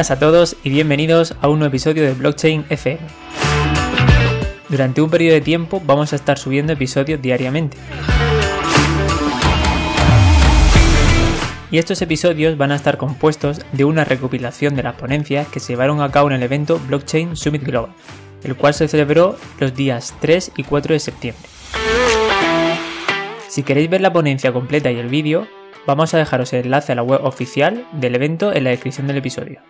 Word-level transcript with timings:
Buenas 0.00 0.12
a 0.12 0.18
todos 0.18 0.56
y 0.64 0.70
bienvenidos 0.70 1.34
a 1.42 1.48
un 1.48 1.58
nuevo 1.58 1.68
episodio 1.68 2.02
de 2.02 2.14
Blockchain 2.14 2.64
FM. 2.70 3.00
Durante 4.70 5.02
un 5.02 5.10
periodo 5.10 5.34
de 5.34 5.42
tiempo 5.42 5.82
vamos 5.84 6.14
a 6.14 6.16
estar 6.16 6.38
subiendo 6.38 6.72
episodios 6.72 7.20
diariamente. 7.20 7.76
Y 11.70 11.76
estos 11.76 12.00
episodios 12.00 12.56
van 12.56 12.72
a 12.72 12.76
estar 12.76 12.96
compuestos 12.96 13.60
de 13.72 13.84
una 13.84 14.06
recopilación 14.06 14.74
de 14.74 14.84
las 14.84 14.94
ponencias 14.94 15.48
que 15.48 15.60
se 15.60 15.74
llevaron 15.74 16.00
a 16.00 16.10
cabo 16.10 16.30
en 16.30 16.36
el 16.36 16.44
evento 16.44 16.80
Blockchain 16.88 17.36
Summit 17.36 17.62
Global, 17.62 17.92
el 18.42 18.56
cual 18.56 18.72
se 18.72 18.88
celebró 18.88 19.36
los 19.58 19.74
días 19.74 20.14
3 20.22 20.52
y 20.56 20.64
4 20.64 20.94
de 20.94 20.98
septiembre. 20.98 21.44
Si 23.48 23.62
queréis 23.62 23.90
ver 23.90 24.00
la 24.00 24.14
ponencia 24.14 24.50
completa 24.50 24.90
y 24.90 24.96
el 24.96 25.08
vídeo, 25.08 25.46
Vamos 25.86 26.12
a 26.14 26.18
dejaros 26.18 26.52
el 26.52 26.66
enlace 26.66 26.92
a 26.92 26.94
la 26.94 27.02
web 27.02 27.24
oficial 27.24 27.86
del 27.92 28.14
evento 28.14 28.52
en 28.52 28.64
la 28.64 28.70
descripción 28.70 29.06
del 29.06 29.16
episodio. 29.16 29.60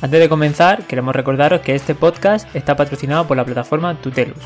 Antes 0.00 0.18
de 0.18 0.28
comenzar, 0.28 0.84
queremos 0.86 1.14
recordaros 1.14 1.60
que 1.60 1.74
este 1.74 1.94
podcast 1.94 2.54
está 2.56 2.76
patrocinado 2.76 3.26
por 3.26 3.36
la 3.36 3.44
plataforma 3.44 3.94
Tutelus. 4.00 4.38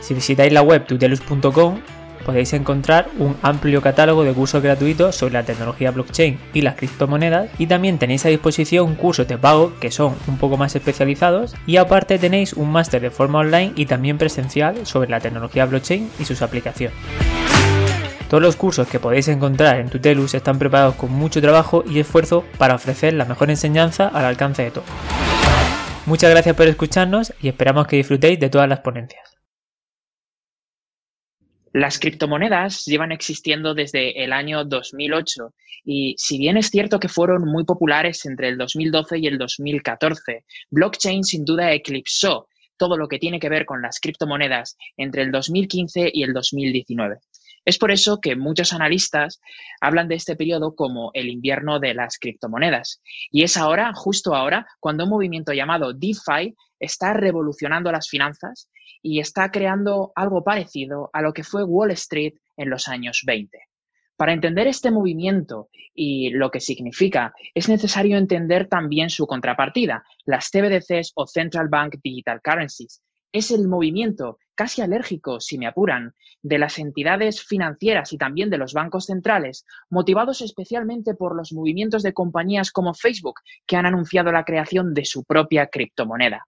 Si 0.00 0.14
visitáis 0.14 0.52
la 0.52 0.62
web 0.62 0.84
tutelus.com 0.84 1.80
podéis 2.24 2.52
encontrar 2.52 3.08
un 3.18 3.36
amplio 3.42 3.82
catálogo 3.82 4.24
de 4.24 4.32
cursos 4.32 4.62
gratuitos 4.62 5.16
sobre 5.16 5.34
la 5.34 5.42
tecnología 5.42 5.90
blockchain 5.90 6.38
y 6.54 6.62
las 6.62 6.76
criptomonedas 6.76 7.50
y 7.58 7.66
también 7.66 7.98
tenéis 7.98 8.24
a 8.24 8.28
disposición 8.28 8.94
cursos 8.94 9.26
de 9.28 9.38
pago 9.38 9.72
que 9.80 9.90
son 9.90 10.14
un 10.28 10.38
poco 10.38 10.56
más 10.56 10.74
especializados 10.76 11.54
y 11.66 11.76
aparte 11.76 12.18
tenéis 12.18 12.52
un 12.52 12.70
máster 12.70 13.02
de 13.02 13.10
forma 13.10 13.40
online 13.40 13.72
y 13.76 13.86
también 13.86 14.18
presencial 14.18 14.86
sobre 14.86 15.10
la 15.10 15.20
tecnología 15.20 15.66
blockchain 15.66 16.10
y 16.18 16.24
sus 16.24 16.42
aplicaciones. 16.42 16.96
Todos 18.32 18.42
los 18.42 18.56
cursos 18.56 18.88
que 18.88 18.98
podéis 18.98 19.28
encontrar 19.28 19.78
en 19.78 19.90
Tutelus 19.90 20.32
están 20.32 20.58
preparados 20.58 20.94
con 20.94 21.12
mucho 21.12 21.42
trabajo 21.42 21.84
y 21.86 21.98
esfuerzo 21.98 22.44
para 22.56 22.74
ofrecer 22.74 23.12
la 23.12 23.26
mejor 23.26 23.50
enseñanza 23.50 24.08
al 24.08 24.24
alcance 24.24 24.62
de 24.62 24.70
todos. 24.70 24.88
Muchas 26.06 26.30
gracias 26.30 26.56
por 26.56 26.66
escucharnos 26.66 27.34
y 27.42 27.48
esperamos 27.48 27.86
que 27.86 27.96
disfrutéis 27.96 28.40
de 28.40 28.48
todas 28.48 28.68
las 28.68 28.80
ponencias. 28.80 29.36
Las 31.74 31.98
criptomonedas 31.98 32.84
llevan 32.86 33.12
existiendo 33.12 33.74
desde 33.74 34.24
el 34.24 34.32
año 34.32 34.64
2008 34.64 35.54
y 35.84 36.14
si 36.18 36.38
bien 36.38 36.56
es 36.56 36.68
cierto 36.68 37.00
que 37.00 37.08
fueron 37.08 37.44
muy 37.44 37.64
populares 37.64 38.24
entre 38.26 38.48
el 38.48 38.58
2012 38.58 39.18
y 39.18 39.26
el 39.26 39.38
2014, 39.38 40.44
blockchain 40.70 41.22
sin 41.22 41.44
duda 41.44 41.72
eclipsó 41.72 42.48
todo 42.76 42.96
lo 42.96 43.08
que 43.08 43.18
tiene 43.18 43.38
que 43.38 43.48
ver 43.48 43.64
con 43.64 43.80
las 43.80 44.00
criptomonedas 44.00 44.76
entre 44.96 45.22
el 45.22 45.30
2015 45.30 46.10
y 46.12 46.22
el 46.22 46.32
2019. 46.32 47.18
Es 47.64 47.78
por 47.78 47.92
eso 47.92 48.20
que 48.20 48.34
muchos 48.34 48.72
analistas 48.72 49.40
hablan 49.80 50.08
de 50.08 50.16
este 50.16 50.34
periodo 50.34 50.74
como 50.74 51.10
el 51.14 51.28
invierno 51.28 51.78
de 51.78 51.94
las 51.94 52.18
criptomonedas. 52.18 53.00
Y 53.30 53.44
es 53.44 53.56
ahora, 53.56 53.92
justo 53.94 54.34
ahora, 54.34 54.66
cuando 54.80 55.04
un 55.04 55.10
movimiento 55.10 55.52
llamado 55.52 55.92
DeFi 55.92 56.56
está 56.80 57.12
revolucionando 57.12 57.92
las 57.92 58.08
finanzas 58.08 58.68
y 59.00 59.20
está 59.20 59.50
creando 59.50 60.12
algo 60.16 60.42
parecido 60.42 61.10
a 61.12 61.22
lo 61.22 61.32
que 61.32 61.44
fue 61.44 61.62
Wall 61.62 61.92
Street 61.92 62.34
en 62.56 62.70
los 62.70 62.88
años 62.88 63.22
20. 63.24 63.58
Para 64.16 64.32
entender 64.32 64.66
este 64.66 64.90
movimiento 64.90 65.68
y 65.94 66.30
lo 66.30 66.50
que 66.50 66.60
significa, 66.60 67.32
es 67.54 67.68
necesario 67.68 68.18
entender 68.18 68.68
también 68.68 69.10
su 69.10 69.26
contrapartida, 69.26 70.04
las 70.24 70.48
CBDCs 70.50 71.12
o 71.14 71.26
Central 71.26 71.68
Bank 71.68 71.96
Digital 72.02 72.40
Currencies, 72.42 73.02
es 73.32 73.50
el 73.50 73.66
movimiento 73.66 74.38
casi 74.62 74.80
alérgico, 74.80 75.40
si 75.40 75.58
me 75.58 75.66
apuran, 75.66 76.14
de 76.40 76.56
las 76.56 76.78
entidades 76.78 77.42
financieras 77.42 78.12
y 78.12 78.16
también 78.16 78.48
de 78.48 78.58
los 78.58 78.74
bancos 78.74 79.06
centrales, 79.06 79.66
motivados 79.90 80.40
especialmente 80.40 81.14
por 81.16 81.34
los 81.34 81.52
movimientos 81.52 82.04
de 82.04 82.12
compañías 82.12 82.70
como 82.70 82.94
Facebook, 82.94 83.40
que 83.66 83.74
han 83.74 83.86
anunciado 83.86 84.30
la 84.30 84.44
creación 84.44 84.94
de 84.94 85.04
su 85.04 85.24
propia 85.24 85.66
criptomoneda. 85.66 86.46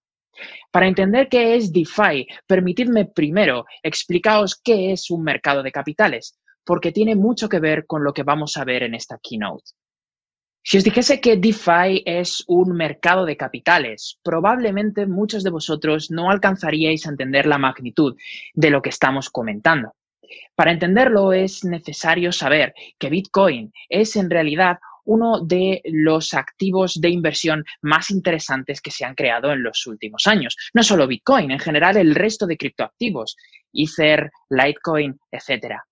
Para 0.70 0.86
entender 0.86 1.28
qué 1.28 1.56
es 1.56 1.72
DeFi, 1.72 2.28
permitidme 2.47 3.06
primero 3.06 3.64
explicaros 3.82 4.60
qué 4.62 4.92
es 4.92 5.10
un 5.10 5.24
mercado 5.24 5.64
de 5.64 5.72
capitales, 5.72 6.38
porque 6.64 6.92
tiene 6.92 7.16
mucho 7.16 7.48
que 7.48 7.58
ver 7.58 7.84
con 7.84 8.04
lo 8.04 8.12
que 8.12 8.22
vamos 8.22 8.56
a 8.56 8.64
ver 8.64 8.84
en 8.84 8.94
esta 8.94 9.19
keynote. 9.20 9.72
Si 10.66 10.78
os 10.78 10.84
dijese 10.84 11.20
que 11.20 11.36
DeFi 11.36 12.04
es 12.06 12.42
un 12.47 12.72
mercado 12.75 13.26
de 13.26 13.36
capitales, 13.36 14.19
probablemente 14.22 15.04
muchos 15.04 15.44
de 15.44 15.50
vosotros 15.50 16.10
no 16.10 16.30
alcanzaríais 16.30 17.04
a 17.04 17.10
entender 17.10 17.44
la 17.44 17.58
magnitud 17.58 18.16
de 18.54 18.70
lo 18.70 18.80
que 18.80 18.88
estamos 18.88 19.28
comentando. 19.28 19.92
Para 20.54 20.72
entenderlo 20.72 21.34
es 21.34 21.64
necesario 21.64 22.32
saber 22.32 22.72
que 22.98 23.10
Bitcoin 23.10 23.74
es 23.91 24.16
en 24.16 24.30
realidad 24.30 24.78
uno 25.04 25.44
de 25.44 25.82
los 25.84 26.32
activos 26.32 26.98
de 26.98 27.10
inversión 27.10 27.62
más 27.82 28.10
interesantes 28.10 28.80
que 28.80 28.91
se 28.91 29.04
han 29.04 29.14
creado 29.14 29.53
en 29.53 29.62
los 29.62 29.86
últimos 29.86 30.26
años. 30.26 30.56
No 30.72 30.82
solo 30.82 31.06
Bitcoin, 31.06 31.50
en 31.50 31.58
general 31.58 31.98
el 31.98 32.14
resto 32.14 32.47
de 32.47 32.56
criptoactivos, 32.56 33.36
Ether, 33.70 34.30
Litecoin, 34.48 35.20
etcétera. 35.30 35.84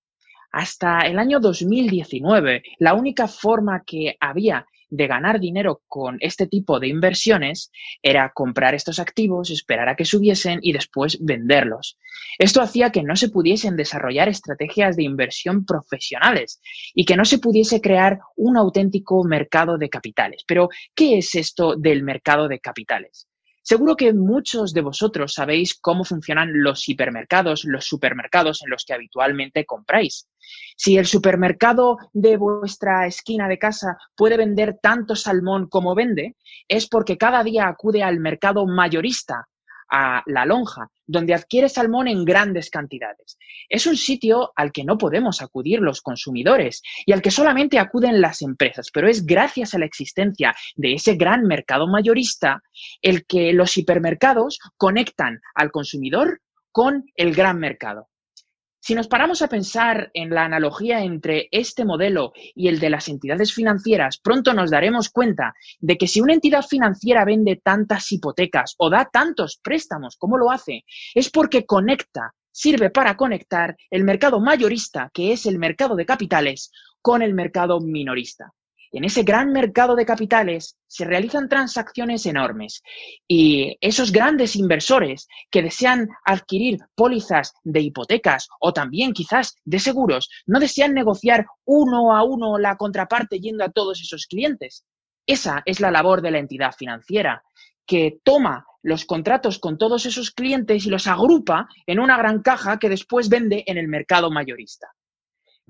Hasta 0.52 1.00
el 1.00 1.18
año 1.18 1.40
2019, 1.40 2.62
la 2.78 2.92
única 2.92 3.26
forma 3.26 3.82
que 3.86 4.16
había 4.20 4.66
de 4.90 5.06
ganar 5.06 5.40
dinero 5.40 5.80
con 5.88 6.18
este 6.20 6.46
tipo 6.46 6.78
de 6.78 6.88
inversiones 6.88 7.72
era 8.02 8.30
comprar 8.34 8.74
estos 8.74 8.98
activos, 8.98 9.50
esperar 9.50 9.88
a 9.88 9.96
que 9.96 10.04
subiesen 10.04 10.58
y 10.60 10.74
después 10.74 11.16
venderlos. 11.24 11.98
Esto 12.38 12.60
hacía 12.60 12.90
que 12.90 13.02
no 13.02 13.16
se 13.16 13.30
pudiesen 13.30 13.76
desarrollar 13.76 14.28
estrategias 14.28 14.94
de 14.96 15.04
inversión 15.04 15.64
profesionales 15.64 16.60
y 16.94 17.06
que 17.06 17.16
no 17.16 17.24
se 17.24 17.38
pudiese 17.38 17.80
crear 17.80 18.18
un 18.36 18.58
auténtico 18.58 19.24
mercado 19.24 19.78
de 19.78 19.88
capitales. 19.88 20.44
Pero, 20.46 20.68
¿qué 20.94 21.16
es 21.16 21.34
esto 21.34 21.76
del 21.76 22.02
mercado 22.02 22.48
de 22.48 22.60
capitales? 22.60 23.26
Seguro 23.62 23.96
que 23.96 24.12
muchos 24.12 24.72
de 24.72 24.80
vosotros 24.80 25.34
sabéis 25.34 25.78
cómo 25.80 26.04
funcionan 26.04 26.62
los 26.62 26.88
hipermercados, 26.88 27.64
los 27.64 27.84
supermercados 27.84 28.62
en 28.62 28.70
los 28.70 28.84
que 28.84 28.92
habitualmente 28.92 29.64
compráis. 29.64 30.28
Si 30.76 30.98
el 30.98 31.06
supermercado 31.06 31.96
de 32.12 32.36
vuestra 32.36 33.06
esquina 33.06 33.48
de 33.48 33.58
casa 33.58 33.96
puede 34.16 34.36
vender 34.36 34.78
tanto 34.82 35.14
salmón 35.14 35.68
como 35.68 35.94
vende, 35.94 36.36
es 36.66 36.88
porque 36.88 37.16
cada 37.16 37.44
día 37.44 37.68
acude 37.68 38.02
al 38.02 38.18
mercado 38.18 38.66
mayorista 38.66 39.48
a 39.92 40.22
La 40.26 40.46
Lonja, 40.46 40.88
donde 41.06 41.34
adquiere 41.34 41.68
salmón 41.68 42.08
en 42.08 42.24
grandes 42.24 42.70
cantidades. 42.70 43.36
Es 43.68 43.86
un 43.86 43.96
sitio 43.96 44.50
al 44.56 44.72
que 44.72 44.84
no 44.84 44.96
podemos 44.96 45.42
acudir 45.42 45.80
los 45.80 46.00
consumidores 46.00 46.82
y 47.04 47.12
al 47.12 47.20
que 47.20 47.30
solamente 47.30 47.78
acuden 47.78 48.22
las 48.22 48.40
empresas, 48.40 48.88
pero 48.92 49.06
es 49.06 49.26
gracias 49.26 49.74
a 49.74 49.78
la 49.78 49.84
existencia 49.84 50.54
de 50.74 50.94
ese 50.94 51.14
gran 51.14 51.44
mercado 51.44 51.86
mayorista 51.86 52.62
el 53.02 53.26
que 53.26 53.52
los 53.52 53.76
hipermercados 53.76 54.58
conectan 54.78 55.40
al 55.54 55.70
consumidor 55.70 56.40
con 56.72 57.04
el 57.14 57.34
gran 57.34 57.58
mercado. 57.58 58.08
Si 58.84 58.96
nos 58.96 59.06
paramos 59.06 59.42
a 59.42 59.46
pensar 59.46 60.10
en 60.12 60.30
la 60.30 60.44
analogía 60.44 61.04
entre 61.04 61.46
este 61.52 61.84
modelo 61.84 62.32
y 62.34 62.66
el 62.66 62.80
de 62.80 62.90
las 62.90 63.06
entidades 63.06 63.54
financieras, 63.54 64.18
pronto 64.18 64.54
nos 64.54 64.72
daremos 64.72 65.08
cuenta 65.08 65.54
de 65.78 65.96
que 65.96 66.08
si 66.08 66.20
una 66.20 66.34
entidad 66.34 66.64
financiera 66.64 67.24
vende 67.24 67.60
tantas 67.62 68.10
hipotecas 68.10 68.74
o 68.78 68.90
da 68.90 69.04
tantos 69.04 69.60
préstamos 69.62 70.16
como 70.16 70.36
lo 70.36 70.50
hace, 70.50 70.84
es 71.14 71.30
porque 71.30 71.64
conecta, 71.64 72.34
sirve 72.50 72.90
para 72.90 73.16
conectar 73.16 73.76
el 73.88 74.02
mercado 74.02 74.40
mayorista, 74.40 75.12
que 75.14 75.32
es 75.32 75.46
el 75.46 75.60
mercado 75.60 75.94
de 75.94 76.04
capitales, 76.04 76.72
con 77.00 77.22
el 77.22 77.34
mercado 77.34 77.78
minorista 77.78 78.52
en 78.92 79.04
ese 79.04 79.22
gran 79.22 79.52
mercado 79.52 79.96
de 79.96 80.04
capitales 80.04 80.76
se 80.86 81.04
realizan 81.04 81.48
transacciones 81.48 82.26
enormes 82.26 82.82
y 83.26 83.76
esos 83.80 84.12
grandes 84.12 84.54
inversores 84.54 85.26
que 85.50 85.62
desean 85.62 86.08
adquirir 86.24 86.78
pólizas 86.94 87.54
de 87.64 87.80
hipotecas 87.80 88.48
o 88.60 88.72
también 88.72 89.12
quizás 89.12 89.56
de 89.64 89.78
seguros 89.78 90.28
no 90.46 90.60
desean 90.60 90.92
negociar 90.92 91.46
uno 91.64 92.14
a 92.14 92.22
uno 92.22 92.58
la 92.58 92.76
contraparte 92.76 93.40
yendo 93.40 93.64
a 93.64 93.70
todos 93.70 94.00
esos 94.02 94.26
clientes. 94.26 94.84
Esa 95.26 95.62
es 95.64 95.80
la 95.80 95.90
labor 95.90 96.20
de 96.20 96.30
la 96.30 96.38
entidad 96.38 96.72
financiera, 96.72 97.42
que 97.86 98.18
toma 98.22 98.66
los 98.82 99.04
contratos 99.04 99.58
con 99.58 99.78
todos 99.78 100.04
esos 100.06 100.32
clientes 100.32 100.84
y 100.84 100.90
los 100.90 101.06
agrupa 101.06 101.68
en 101.86 102.00
una 102.00 102.18
gran 102.18 102.42
caja 102.42 102.78
que 102.78 102.88
después 102.88 103.28
vende 103.28 103.64
en 103.66 103.78
el 103.78 103.88
mercado 103.88 104.30
mayorista 104.30 104.88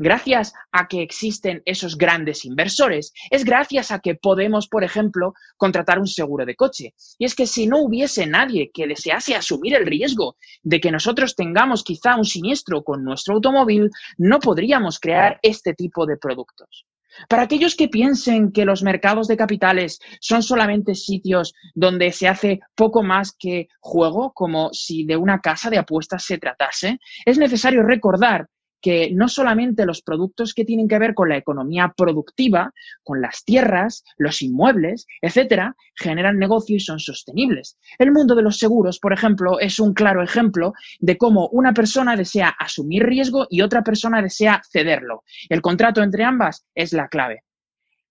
gracias 0.03 0.53
a 0.73 0.89
que 0.89 1.03
existen 1.03 1.63
esos 1.65 1.97
grandes 1.97 2.45
inversores, 2.45 3.13
es 3.31 3.45
gracias 3.45 3.91
a 3.91 4.01
que 4.01 4.15
podemos, 4.15 4.69
por 4.69 4.85
ejemplo, 4.85 5.35
contratar 5.57 5.99
un 5.99 6.07
seguro 6.07 6.45
de 6.45 6.57
coche. 6.57 6.95
Y 7.19 7.25
es 7.25 7.35
que 7.35 7.47
si 7.47 7.67
no 7.67 7.79
hubiese 7.79 8.27
nadie 8.27 8.71
que 8.73 8.87
desease 8.87 9.35
asumir 9.35 9.75
el 9.75 9.87
riesgo 9.87 10.37
de 10.63 10.81
que 10.81 10.91
nosotros 10.91 11.35
tengamos 11.35 11.85
quizá 11.85 12.17
un 12.17 12.25
siniestro 12.25 12.83
con 12.83 13.05
nuestro 13.05 13.35
automóvil, 13.35 13.91
no 14.19 14.41
podríamos 14.41 14.99
crear 14.99 15.39
este 15.43 15.75
tipo 15.75 16.07
de 16.07 16.17
productos. 16.17 16.87
Para 17.29 17.43
aquellos 17.43 17.77
que 17.77 17.89
piensen 17.89 18.53
que 18.53 18.65
los 18.65 18.83
mercados 18.83 19.29
de 19.29 19.37
capitales 19.37 20.01
son 20.21 20.43
solamente 20.43 20.95
sitios 20.95 21.55
donde 21.75 22.11
se 22.13 22.29
hace 22.29 22.61
poco 22.75 23.03
más 23.03 23.35
que 23.39 23.69
juego, 23.81 24.33
como 24.33 24.71
si 24.73 25.05
de 25.05 25.17
una 25.17 25.41
casa 25.41 25.71
de 25.71 25.79
apuestas 25.79 26.25
se 26.25 26.39
tratase, 26.39 26.99
es 27.27 27.39
necesario 27.39 27.83
recordar 27.83 28.49
que 28.83 29.11
no 29.13 29.29
solamente 29.29 29.87
los 29.87 30.03
productos 30.03 30.53
que 30.53 30.65
tienen 30.65 30.89
que 30.89 30.99
ver 30.99 31.15
con 31.15 31.29
la 31.29 31.37
economía 31.37 31.95
productiva, 31.97 32.73
con 33.03 33.23
las 33.23 33.45
tierras, 33.45 34.05
los 34.19 34.43
inmuebles, 34.43 35.07
etcétera, 35.23 35.77
generan 35.95 36.39
negocio 36.39 36.77
y 36.77 36.81
son 36.81 36.99
sostenibles. 36.99 37.79
El 37.99 38.13
mundo 38.13 38.35
de 38.35 38.43
los 38.43 38.59
seguros, 38.59 38.99
por 38.99 39.13
ejemplo, 39.13 39.61
es 39.61 39.79
un 39.79 39.95
claro 39.95 40.23
ejemplo 40.23 40.75
de 40.99 41.17
cómo 41.17 41.49
una 41.49 41.73
persona 41.73 42.17
desea 42.17 42.55
asumir 42.59 43.05
riesgo 43.05 43.47
y 43.49 43.63
otra 43.63 43.83
persona 43.83 44.21
desea 44.21 44.61
cederlo. 44.71 45.23
El 45.49 45.63
contrato 45.63 46.03
entre 46.03 46.25
ambas 46.25 46.67
es 46.75 46.93
la 46.93 47.09
clave. 47.09 47.45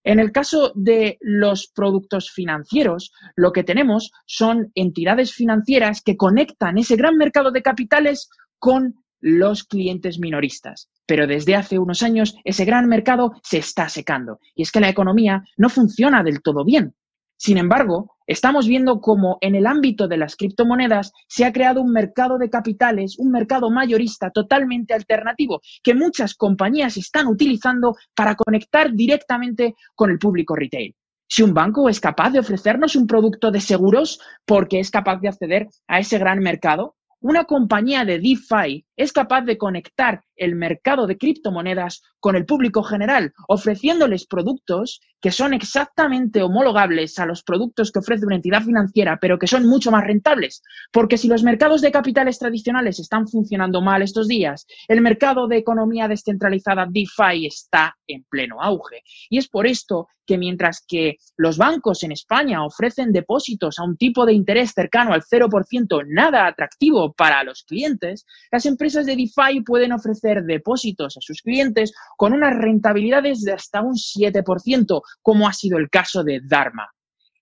En 0.04 0.20
el 0.20 0.32
caso 0.32 0.72
de 0.74 1.18
los 1.22 1.68
productos 1.68 2.32
financieros, 2.32 3.12
lo 3.36 3.52
que 3.52 3.64
tenemos 3.64 4.12
son 4.26 4.72
entidades 4.74 5.34
financieras 5.34 6.02
que 6.02 6.18
conectan 6.18 6.80
ese 6.80 6.96
gran 6.96 7.18
mercado 7.18 7.52
de 7.52 7.62
capitales 7.62 8.30
con 8.58 9.01
los 9.22 9.64
clientes 9.64 10.20
minoristas. 10.20 10.90
Pero 11.06 11.28
desde 11.28 11.56
hace 11.56 11.80
unos 11.80 12.04
años 12.04 12.36
ese 12.44 12.66
gran 12.66 12.88
mercado 12.88 13.34
se 13.44 13.60
está 13.60 13.88
secando 13.88 14.40
y 14.56 14.64
es 14.64 14.72
que 14.72 14.82
la 14.82 14.90
economía 14.90 15.44
no 15.58 15.70
funciona 15.70 16.24
del 16.24 16.42
todo 16.42 16.66
bien. 16.66 16.94
Sin 17.38 17.58
embargo, 17.58 18.18
estamos 18.28 18.68
viendo 18.68 19.02
cómo 19.02 19.40
en 19.42 19.56
el 19.56 19.66
ámbito 19.66 20.08
de 20.08 20.18
las 20.18 20.36
criptomonedas 20.36 21.12
se 21.28 21.44
ha 21.44 21.52
creado 21.52 21.82
un 21.82 21.92
mercado 21.92 22.38
de 22.38 22.52
capitales, 22.52 23.18
un 23.18 23.32
mercado 23.32 23.72
mayorista 23.72 24.30
totalmente 24.30 24.94
alternativo, 24.94 25.60
que 25.82 25.96
muchas 25.96 26.36
compañías 26.36 26.98
están 26.98 27.26
utilizando 27.26 27.96
para 28.16 28.36
conectar 28.36 28.94
directamente 28.94 29.74
con 29.96 30.12
el 30.12 30.20
público 30.20 30.56
retail. 30.56 30.96
Si 31.28 31.42
un 31.42 31.54
banco 31.56 31.90
es 31.90 32.00
capaz 32.00 32.30
de 32.30 32.40
ofrecernos 32.40 32.96
un 32.96 33.08
producto 33.08 33.50
de 33.50 33.60
seguros 33.60 34.20
porque 34.46 34.80
es 34.80 34.92
capaz 34.92 35.20
de 35.20 35.30
acceder 35.30 35.68
a 35.88 35.98
ese 35.98 36.20
gran 36.20 36.40
mercado, 36.40 36.96
una 37.22 37.46
compañía 37.46 38.06
de 38.06 38.20
DeFi 38.20 38.86
es 39.02 39.14
capaz 39.14 39.42
de 39.42 39.58
conectar 39.58 40.24
el 40.36 40.56
mercado 40.56 41.08
de 41.08 41.18
criptomonedas 41.18 42.02
con 42.20 42.36
el 42.36 42.46
público 42.46 42.84
general, 42.84 43.34
ofreciéndoles 43.48 44.26
productos 44.26 45.02
que 45.22 45.32
son 45.32 45.54
exactamente 45.54 46.42
homologables 46.42 47.20
a 47.20 47.26
los 47.26 47.44
productos 47.44 47.92
que 47.92 48.00
ofrece 48.00 48.26
una 48.26 48.36
entidad 48.36 48.64
financiera, 48.64 49.20
pero 49.22 49.38
que 49.38 49.48
son 49.48 49.68
mucho 49.68 49.92
más 49.92 50.04
rentables. 50.04 50.64
Porque 50.92 51.18
si 51.18 51.28
los 51.28 51.44
mercados 51.44 51.82
de 51.82 51.92
capitales 51.92 52.40
tradicionales 52.40 53.00
están 53.00 53.28
funcionando 53.28 53.82
mal 53.82 54.02
estos 54.02 54.28
días, 54.28 54.66
el 54.88 55.02
mercado 55.02 55.48
de 55.48 55.58
economía 55.58 56.08
descentralizada 56.08 56.88
DeFi 56.90 57.46
está 57.46 57.96
en 58.08 58.24
pleno 58.30 58.62
auge. 58.62 59.04
Y 59.30 59.38
es 59.38 59.48
por 59.48 59.68
esto 59.68 60.08
que 60.26 60.38
mientras 60.38 60.84
que 60.88 61.18
los 61.36 61.58
bancos 61.58 62.04
en 62.04 62.12
España 62.12 62.64
ofrecen 62.64 63.12
depósitos 63.12 63.80
a 63.80 63.84
un 63.84 63.98
tipo 63.98 64.26
de 64.26 64.34
interés 64.34 64.72
cercano 64.74 65.14
al 65.14 65.24
0%, 65.24 66.06
nada 66.08 66.48
atractivo 66.48 67.14
para 67.14 67.44
los 67.44 67.64
clientes, 67.64 68.26
las 68.52 68.66
empresas 68.66 68.91
de 68.94 69.16
DeFi 69.16 69.62
pueden 69.66 69.94
ofrecer 69.94 70.44
depósitos 70.44 71.18
a 71.18 71.22
sus 71.22 71.42
clientes 71.42 71.94
con 72.18 72.34
unas 72.34 72.56
rentabilidades 72.56 73.42
de 73.44 73.54
hasta 73.54 73.82
un 73.82 73.96
7%, 73.96 75.02
como 75.22 75.48
ha 75.48 75.54
sido 75.54 75.78
el 75.78 75.90
caso 75.90 76.24
de 76.24 76.42
Dharma. 76.44 76.92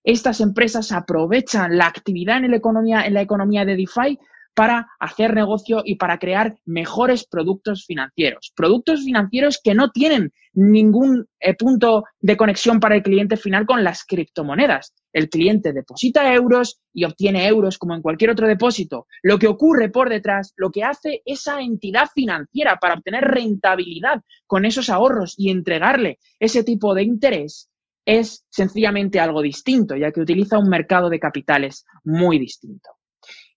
Estas 0.02 0.40
empresas 0.40 0.92
aprovechan 0.92 1.76
la 1.76 1.86
actividad 1.86 2.38
en 2.42 2.50
la 2.50 3.22
economía 3.22 3.64
de 3.64 3.76
DeFi 3.76 4.18
para 4.54 4.88
hacer 4.98 5.34
negocio 5.34 5.82
y 5.84 5.96
para 5.96 6.18
crear 6.18 6.56
mejores 6.64 7.26
productos 7.26 7.84
financieros. 7.86 8.52
Productos 8.54 9.04
financieros 9.04 9.60
que 9.62 9.74
no 9.74 9.90
tienen 9.90 10.32
ningún 10.52 11.26
eh, 11.38 11.54
punto 11.54 12.04
de 12.20 12.36
conexión 12.36 12.80
para 12.80 12.96
el 12.96 13.02
cliente 13.02 13.36
final 13.36 13.66
con 13.66 13.84
las 13.84 14.04
criptomonedas. 14.04 14.94
El 15.12 15.28
cliente 15.28 15.72
deposita 15.72 16.32
euros 16.34 16.80
y 16.92 17.04
obtiene 17.04 17.46
euros 17.46 17.78
como 17.78 17.94
en 17.94 18.02
cualquier 18.02 18.30
otro 18.30 18.46
depósito. 18.46 19.06
Lo 19.22 19.38
que 19.38 19.46
ocurre 19.46 19.88
por 19.88 20.08
detrás, 20.08 20.52
lo 20.56 20.70
que 20.70 20.84
hace 20.84 21.22
esa 21.24 21.60
entidad 21.60 22.08
financiera 22.14 22.76
para 22.76 22.94
obtener 22.94 23.24
rentabilidad 23.24 24.22
con 24.46 24.64
esos 24.64 24.90
ahorros 24.90 25.34
y 25.36 25.50
entregarle 25.50 26.18
ese 26.38 26.64
tipo 26.64 26.94
de 26.94 27.04
interés 27.04 27.70
es 28.04 28.44
sencillamente 28.50 29.20
algo 29.20 29.42
distinto, 29.42 29.96
ya 29.96 30.10
que 30.10 30.20
utiliza 30.20 30.58
un 30.58 30.68
mercado 30.68 31.10
de 31.10 31.20
capitales 31.20 31.84
muy 32.02 32.38
distinto. 32.38 32.90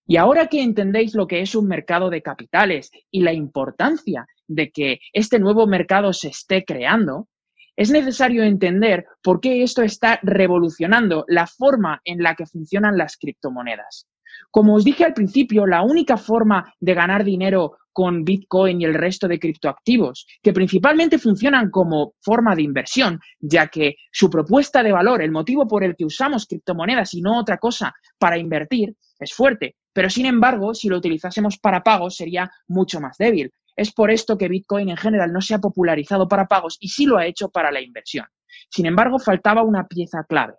Y 0.06 0.16
ahora 0.16 0.48
que 0.48 0.62
entendéis 0.62 1.14
lo 1.14 1.26
que 1.26 1.40
es 1.40 1.54
un 1.54 1.66
mercado 1.66 2.10
de 2.10 2.22
capitales 2.22 2.90
y 3.10 3.20
la 3.20 3.32
importancia 3.32 4.26
de 4.46 4.70
que 4.70 4.98
este 5.12 5.38
nuevo 5.38 5.66
mercado 5.66 6.12
se 6.12 6.28
esté 6.28 6.64
creando, 6.64 7.28
es 7.76 7.90
necesario 7.90 8.44
entender 8.44 9.06
por 9.22 9.40
qué 9.40 9.62
esto 9.62 9.82
está 9.82 10.20
revolucionando 10.22 11.24
la 11.26 11.46
forma 11.46 12.00
en 12.04 12.22
la 12.22 12.34
que 12.34 12.46
funcionan 12.46 12.96
las 12.96 13.16
criptomonedas. 13.16 14.06
Como 14.50 14.74
os 14.74 14.84
dije 14.84 15.04
al 15.04 15.14
principio, 15.14 15.66
la 15.66 15.82
única 15.82 16.16
forma 16.16 16.72
de 16.80 16.94
ganar 16.94 17.24
dinero 17.24 17.76
con 17.92 18.24
Bitcoin 18.24 18.80
y 18.80 18.84
el 18.84 18.94
resto 18.94 19.28
de 19.28 19.38
criptoactivos, 19.38 20.26
que 20.42 20.52
principalmente 20.52 21.18
funcionan 21.18 21.70
como 21.70 22.14
forma 22.20 22.54
de 22.54 22.62
inversión, 22.62 23.20
ya 23.40 23.68
que 23.68 23.96
su 24.12 24.28
propuesta 24.28 24.82
de 24.82 24.92
valor, 24.92 25.22
el 25.22 25.30
motivo 25.30 25.66
por 25.66 25.84
el 25.84 25.96
que 25.96 26.04
usamos 26.04 26.46
criptomonedas 26.46 27.14
y 27.14 27.22
no 27.22 27.38
otra 27.38 27.58
cosa 27.58 27.94
para 28.18 28.36
invertir, 28.36 28.94
es 29.18 29.32
fuerte. 29.32 29.76
Pero 29.94 30.10
sin 30.10 30.26
embargo, 30.26 30.74
si 30.74 30.88
lo 30.88 30.98
utilizásemos 30.98 31.56
para 31.56 31.82
pagos, 31.82 32.16
sería 32.16 32.50
mucho 32.68 33.00
más 33.00 33.16
débil. 33.16 33.50
Es 33.76 33.92
por 33.92 34.10
esto 34.10 34.36
que 34.36 34.48
Bitcoin 34.48 34.90
en 34.90 34.96
general 34.96 35.32
no 35.32 35.40
se 35.40 35.54
ha 35.54 35.60
popularizado 35.60 36.28
para 36.28 36.46
pagos 36.46 36.76
y 36.80 36.88
sí 36.88 37.06
lo 37.06 37.16
ha 37.16 37.26
hecho 37.26 37.48
para 37.48 37.70
la 37.70 37.80
inversión. 37.80 38.26
Sin 38.68 38.86
embargo, 38.86 39.18
faltaba 39.18 39.62
una 39.62 39.86
pieza 39.86 40.24
clave, 40.28 40.54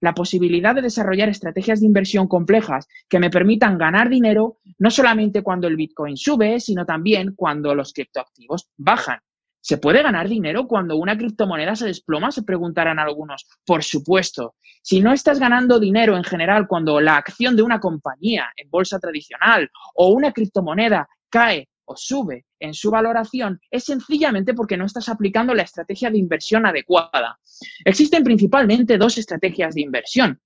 la 0.00 0.14
posibilidad 0.14 0.74
de 0.74 0.82
desarrollar 0.82 1.28
estrategias 1.28 1.80
de 1.80 1.86
inversión 1.86 2.26
complejas 2.26 2.88
que 3.08 3.20
me 3.20 3.30
permitan 3.30 3.78
ganar 3.78 4.08
dinero 4.08 4.58
no 4.78 4.90
solamente 4.90 5.42
cuando 5.42 5.68
el 5.68 5.76
Bitcoin 5.76 6.16
sube, 6.16 6.58
sino 6.60 6.84
también 6.84 7.34
cuando 7.36 7.74
los 7.74 7.92
criptoactivos 7.92 8.70
bajan. 8.76 9.20
¿Se 9.60 9.76
puede 9.76 10.02
ganar 10.02 10.28
dinero 10.28 10.66
cuando 10.66 10.96
una 10.96 11.16
criptomoneda 11.16 11.76
se 11.76 11.86
desploma? 11.86 12.32
Se 12.32 12.42
preguntarán 12.42 12.98
algunos. 12.98 13.46
Por 13.64 13.84
supuesto. 13.84 14.54
Si 14.82 15.00
no 15.00 15.12
estás 15.12 15.38
ganando 15.38 15.78
dinero 15.78 16.16
en 16.16 16.24
general 16.24 16.66
cuando 16.66 17.00
la 17.00 17.16
acción 17.16 17.56
de 17.56 17.62
una 17.62 17.80
compañía 17.80 18.46
en 18.56 18.70
bolsa 18.70 18.98
tradicional 18.98 19.70
o 19.94 20.08
una 20.08 20.32
criptomoneda 20.32 21.08
cae 21.28 21.68
o 21.84 21.96
sube 21.96 22.46
en 22.58 22.72
su 22.72 22.90
valoración, 22.90 23.60
es 23.70 23.84
sencillamente 23.84 24.54
porque 24.54 24.76
no 24.76 24.86
estás 24.86 25.08
aplicando 25.08 25.54
la 25.54 25.62
estrategia 25.62 26.10
de 26.10 26.18
inversión 26.18 26.64
adecuada. 26.64 27.38
Existen 27.84 28.24
principalmente 28.24 28.96
dos 28.96 29.18
estrategias 29.18 29.74
de 29.74 29.82
inversión. 29.82 30.40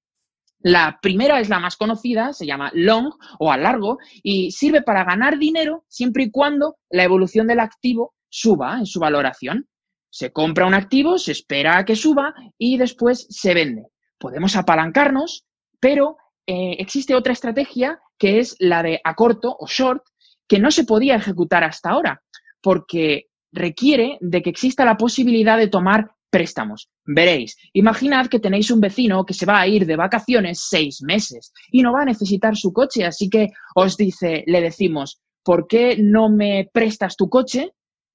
La 0.60 0.98
primera 1.02 1.40
es 1.40 1.50
la 1.50 1.58
más 1.58 1.76
conocida, 1.76 2.32
se 2.32 2.46
llama 2.46 2.70
long 2.72 3.12
o 3.38 3.52
a 3.52 3.58
largo 3.58 3.98
y 4.22 4.50
sirve 4.50 4.80
para 4.80 5.04
ganar 5.04 5.38
dinero 5.38 5.84
siempre 5.88 6.24
y 6.24 6.30
cuando 6.30 6.76
la 6.88 7.04
evolución 7.04 7.46
del 7.46 7.60
activo 7.60 8.14
suba 8.34 8.78
en 8.78 8.86
su 8.86 8.98
valoración. 8.98 9.68
Se 10.10 10.32
compra 10.32 10.66
un 10.66 10.74
activo, 10.74 11.18
se 11.18 11.32
espera 11.32 11.78
a 11.78 11.84
que 11.84 11.94
suba 11.94 12.34
y 12.58 12.78
después 12.78 13.26
se 13.30 13.54
vende. 13.54 13.86
Podemos 14.18 14.56
apalancarnos, 14.56 15.44
pero 15.78 16.16
eh, 16.46 16.76
existe 16.78 17.14
otra 17.14 17.32
estrategia 17.32 18.00
que 18.18 18.40
es 18.40 18.56
la 18.58 18.82
de 18.82 19.00
a 19.04 19.14
corto 19.14 19.56
o 19.58 19.66
short, 19.68 20.02
que 20.48 20.58
no 20.58 20.70
se 20.72 20.84
podía 20.84 21.14
ejecutar 21.14 21.62
hasta 21.62 21.90
ahora, 21.90 22.22
porque 22.60 23.26
requiere 23.52 24.18
de 24.20 24.42
que 24.42 24.50
exista 24.50 24.84
la 24.84 24.96
posibilidad 24.96 25.56
de 25.56 25.68
tomar 25.68 26.10
préstamos. 26.28 26.88
Veréis, 27.04 27.56
imaginad 27.72 28.26
que 28.26 28.40
tenéis 28.40 28.70
un 28.72 28.80
vecino 28.80 29.24
que 29.24 29.34
se 29.34 29.46
va 29.46 29.60
a 29.60 29.68
ir 29.68 29.86
de 29.86 29.94
vacaciones 29.94 30.66
seis 30.68 31.02
meses 31.02 31.52
y 31.70 31.82
no 31.82 31.92
va 31.92 32.02
a 32.02 32.06
necesitar 32.06 32.56
su 32.56 32.72
coche, 32.72 33.04
así 33.04 33.30
que 33.30 33.50
os 33.76 33.96
dice, 33.96 34.42
le 34.46 34.60
decimos, 34.60 35.20
¿por 35.44 35.68
qué 35.68 35.96
no 35.98 36.28
me 36.28 36.68
prestas 36.72 37.16
tu 37.16 37.28
coche? 37.28 37.72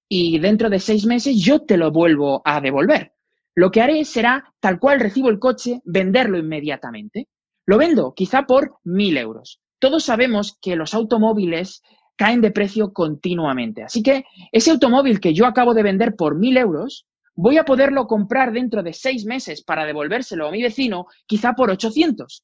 Y 0.10 0.40
dentro 0.40 0.70
de 0.70 0.80
seis 0.80 1.06
meses 1.06 1.38
yo 1.40 1.62
te 1.62 1.78
lo 1.78 1.92
vuelvo 1.92 2.42
a 2.44 2.60
devolver. 2.60 3.14
Lo 3.56 3.72
que 3.72 3.82
haré 3.82 4.04
será, 4.06 4.54
tal 4.60 4.80
cual 4.80 5.00
recibo 5.00 5.30
el 5.30 5.40
coche, 5.40 5.82
venderlo 5.86 6.38
inmediatamente. 6.38 7.28
Lo 7.66 7.78
vendo 7.78 8.14
quizá 8.16 8.48
por 8.48 8.78
mil 8.84 9.16
euros. 9.18 9.62
Todos 9.78 10.04
sabemos 10.04 10.58
que 10.60 10.76
los 10.76 10.94
automóviles 10.94 11.84
caen 12.16 12.42
de 12.42 12.52
precio 12.52 12.92
continuamente. 12.92 13.84
Así 13.84 14.02
que 14.02 14.26
ese 14.52 14.72
automóvil 14.72 15.20
que 15.20 15.34
yo 15.34 15.46
acabo 15.46 15.74
de 15.74 15.84
vender 15.84 16.16
por 16.16 16.36
mil 16.36 16.58
euros, 16.58 17.06
voy 17.36 17.58
a 17.58 17.64
poderlo 17.64 18.08
comprar 18.08 18.52
dentro 18.52 18.84
de 18.84 18.94
seis 18.94 19.26
meses 19.26 19.64
para 19.64 19.86
devolvérselo 19.86 20.48
a 20.48 20.52
mi 20.52 20.62
vecino, 20.62 21.06
quizá 21.28 21.54
por 21.54 21.70
800. 21.70 22.44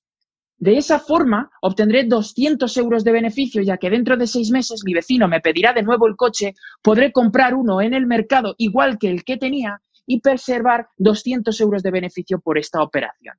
De 0.58 0.78
esa 0.78 1.00
forma, 1.00 1.52
obtendré 1.62 2.06
200 2.06 2.76
euros 2.78 3.04
de 3.04 3.12
beneficio, 3.12 3.62
ya 3.62 3.78
que 3.78 3.90
dentro 3.90 4.16
de 4.16 4.26
seis 4.26 4.52
meses 4.52 4.82
mi 4.86 4.94
vecino 4.94 5.28
me 5.28 5.42
pedirá 5.42 5.74
de 5.74 5.84
nuevo 5.84 6.08
el 6.08 6.16
coche, 6.16 6.54
podré 6.82 7.12
comprar 7.12 7.54
uno 7.54 7.82
en 7.82 7.94
el 7.94 8.06
mercado 8.06 8.56
igual 8.58 8.98
que 8.98 9.10
el 9.10 9.24
que 9.24 9.38
tenía 9.38 9.82
y 10.08 10.22
preservar 10.22 10.88
200 10.98 11.60
euros 11.62 11.84
de 11.84 11.92
beneficio 11.92 12.40
por 12.40 12.58
esta 12.58 12.82
operación. 12.82 13.36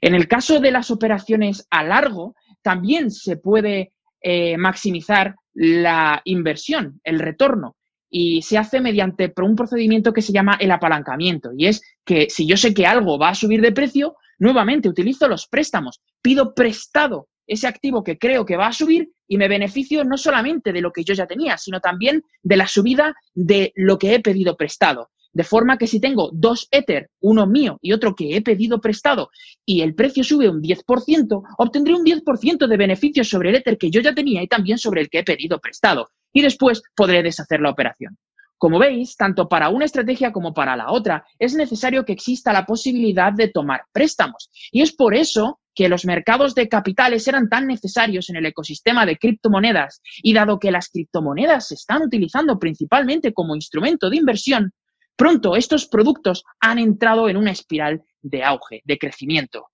En 0.00 0.14
el 0.14 0.26
caso 0.28 0.60
de 0.60 0.70
las 0.70 0.90
operaciones 0.90 1.66
a 1.70 1.84
largo, 1.84 2.34
también 2.62 3.10
se 3.10 3.36
puede 3.36 3.92
eh, 4.22 4.56
maximizar 4.56 5.34
la 5.52 6.22
inversión, 6.24 7.00
el 7.04 7.18
retorno, 7.18 7.76
y 8.10 8.40
se 8.42 8.56
hace 8.56 8.80
mediante 8.80 9.32
un 9.42 9.54
procedimiento 9.54 10.12
que 10.12 10.22
se 10.22 10.32
llama 10.32 10.56
el 10.58 10.70
apalancamiento. 10.70 11.50
Y 11.56 11.66
es 11.66 11.82
que 12.04 12.28
si 12.30 12.46
yo 12.46 12.56
sé 12.56 12.72
que 12.72 12.86
algo 12.86 13.18
va 13.18 13.30
a 13.30 13.34
subir 13.34 13.60
de 13.60 13.72
precio, 13.72 14.16
Nuevamente, 14.38 14.88
utilizo 14.88 15.28
los 15.28 15.46
préstamos, 15.48 16.00
pido 16.22 16.54
prestado 16.54 17.28
ese 17.46 17.66
activo 17.66 18.04
que 18.04 18.18
creo 18.18 18.44
que 18.44 18.56
va 18.56 18.68
a 18.68 18.72
subir 18.72 19.10
y 19.26 19.38
me 19.38 19.48
beneficio 19.48 20.04
no 20.04 20.16
solamente 20.16 20.72
de 20.72 20.80
lo 20.80 20.92
que 20.92 21.02
yo 21.02 21.14
ya 21.14 21.26
tenía, 21.26 21.56
sino 21.56 21.80
también 21.80 22.22
de 22.42 22.56
la 22.56 22.68
subida 22.68 23.14
de 23.34 23.72
lo 23.74 23.98
que 23.98 24.14
he 24.14 24.20
pedido 24.20 24.56
prestado. 24.56 25.10
De 25.32 25.44
forma 25.44 25.76
que 25.76 25.86
si 25.86 26.00
tengo 26.00 26.30
dos 26.32 26.68
Ether, 26.70 27.10
uno 27.20 27.46
mío 27.46 27.78
y 27.82 27.92
otro 27.92 28.14
que 28.14 28.36
he 28.36 28.42
pedido 28.42 28.80
prestado, 28.80 29.30
y 29.64 29.82
el 29.82 29.94
precio 29.94 30.24
sube 30.24 30.48
un 30.48 30.62
10%, 30.62 31.42
obtendré 31.58 31.94
un 31.94 32.04
10% 32.04 32.66
de 32.66 32.76
beneficio 32.76 33.24
sobre 33.24 33.50
el 33.50 33.56
Ether 33.56 33.78
que 33.78 33.90
yo 33.90 34.00
ya 34.00 34.14
tenía 34.14 34.42
y 34.42 34.48
también 34.48 34.78
sobre 34.78 35.02
el 35.02 35.10
que 35.10 35.20
he 35.20 35.24
pedido 35.24 35.58
prestado. 35.58 36.08
Y 36.32 36.42
después 36.42 36.82
podré 36.94 37.22
deshacer 37.22 37.60
la 37.60 37.70
operación. 37.70 38.16
Como 38.58 38.80
veis, 38.80 39.16
tanto 39.16 39.48
para 39.48 39.68
una 39.68 39.84
estrategia 39.84 40.32
como 40.32 40.52
para 40.52 40.76
la 40.76 40.90
otra, 40.90 41.24
es 41.38 41.54
necesario 41.54 42.04
que 42.04 42.12
exista 42.12 42.52
la 42.52 42.66
posibilidad 42.66 43.32
de 43.32 43.48
tomar 43.48 43.84
préstamos. 43.92 44.50
Y 44.72 44.82
es 44.82 44.92
por 44.92 45.14
eso 45.14 45.60
que 45.76 45.88
los 45.88 46.04
mercados 46.04 46.56
de 46.56 46.68
capitales 46.68 47.28
eran 47.28 47.48
tan 47.48 47.68
necesarios 47.68 48.28
en 48.30 48.36
el 48.36 48.46
ecosistema 48.46 49.06
de 49.06 49.16
criptomonedas 49.16 50.02
y 50.24 50.34
dado 50.34 50.58
que 50.58 50.72
las 50.72 50.88
criptomonedas 50.88 51.68
se 51.68 51.74
están 51.74 52.02
utilizando 52.02 52.58
principalmente 52.58 53.32
como 53.32 53.54
instrumento 53.54 54.10
de 54.10 54.16
inversión, 54.16 54.72
pronto 55.14 55.54
estos 55.54 55.86
productos 55.86 56.42
han 56.58 56.80
entrado 56.80 57.28
en 57.28 57.36
una 57.36 57.52
espiral 57.52 58.02
de 58.22 58.42
auge, 58.42 58.82
de 58.84 58.98
crecimiento. 58.98 59.68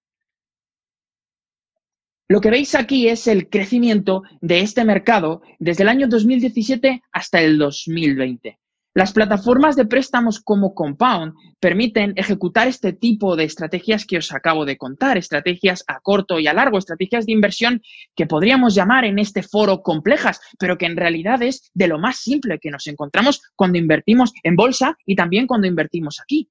Lo 2.29 2.43
que 2.43 2.51
veis 2.51 2.75
aquí 2.75 3.09
es 3.09 3.27
el 3.27 3.49
crecimiento 3.49 4.25
de 4.43 4.61
este 4.61 4.85
mercado 4.85 5.41
desde 5.59 5.85
el 5.85 5.89
año 5.89 6.07
2017 6.07 7.03
hasta 7.13 7.41
el 7.41 7.57
2020. 7.57 8.59
Las 8.97 9.13
plataformas 9.13 9.75
de 9.75 9.87
préstamos 9.87 10.39
como 10.39 10.73
Compound 10.73 11.35
permiten 11.59 12.13
ejecutar 12.15 12.69
este 12.69 12.93
tipo 12.93 13.35
de 13.35 13.43
estrategias 13.43 14.07
que 14.07 14.19
os 14.19 14.33
acabo 14.33 14.65
de 14.65 14.77
contar, 14.77 15.19
estrategias 15.19 15.83
a 15.89 15.99
corto 15.99 16.39
y 16.39 16.47
a 16.47 16.53
largo, 16.53 16.79
estrategias 16.79 17.27
de 17.27 17.33
inversión 17.33 17.83
que 18.15 18.27
podríamos 18.27 18.73
llamar 18.73 19.05
en 19.05 19.19
este 19.19 19.43
foro 19.43 19.83
complejas, 19.83 20.41
pero 20.61 20.79
que 20.79 20.87
en 20.87 20.97
realidad 20.97 21.43
es 21.43 21.73
de 21.75 21.89
lo 21.89 21.99
más 21.99 22.19
simple 22.19 22.61
que 22.61 22.71
nos 22.71 22.87
encontramos 22.87 23.43
cuando 23.57 23.79
invertimos 23.79 24.33
en 24.45 24.55
bolsa 24.55 24.97
y 25.05 25.17
también 25.17 25.49
cuando 25.49 25.67
invertimos 25.67 26.21
aquí. 26.21 26.49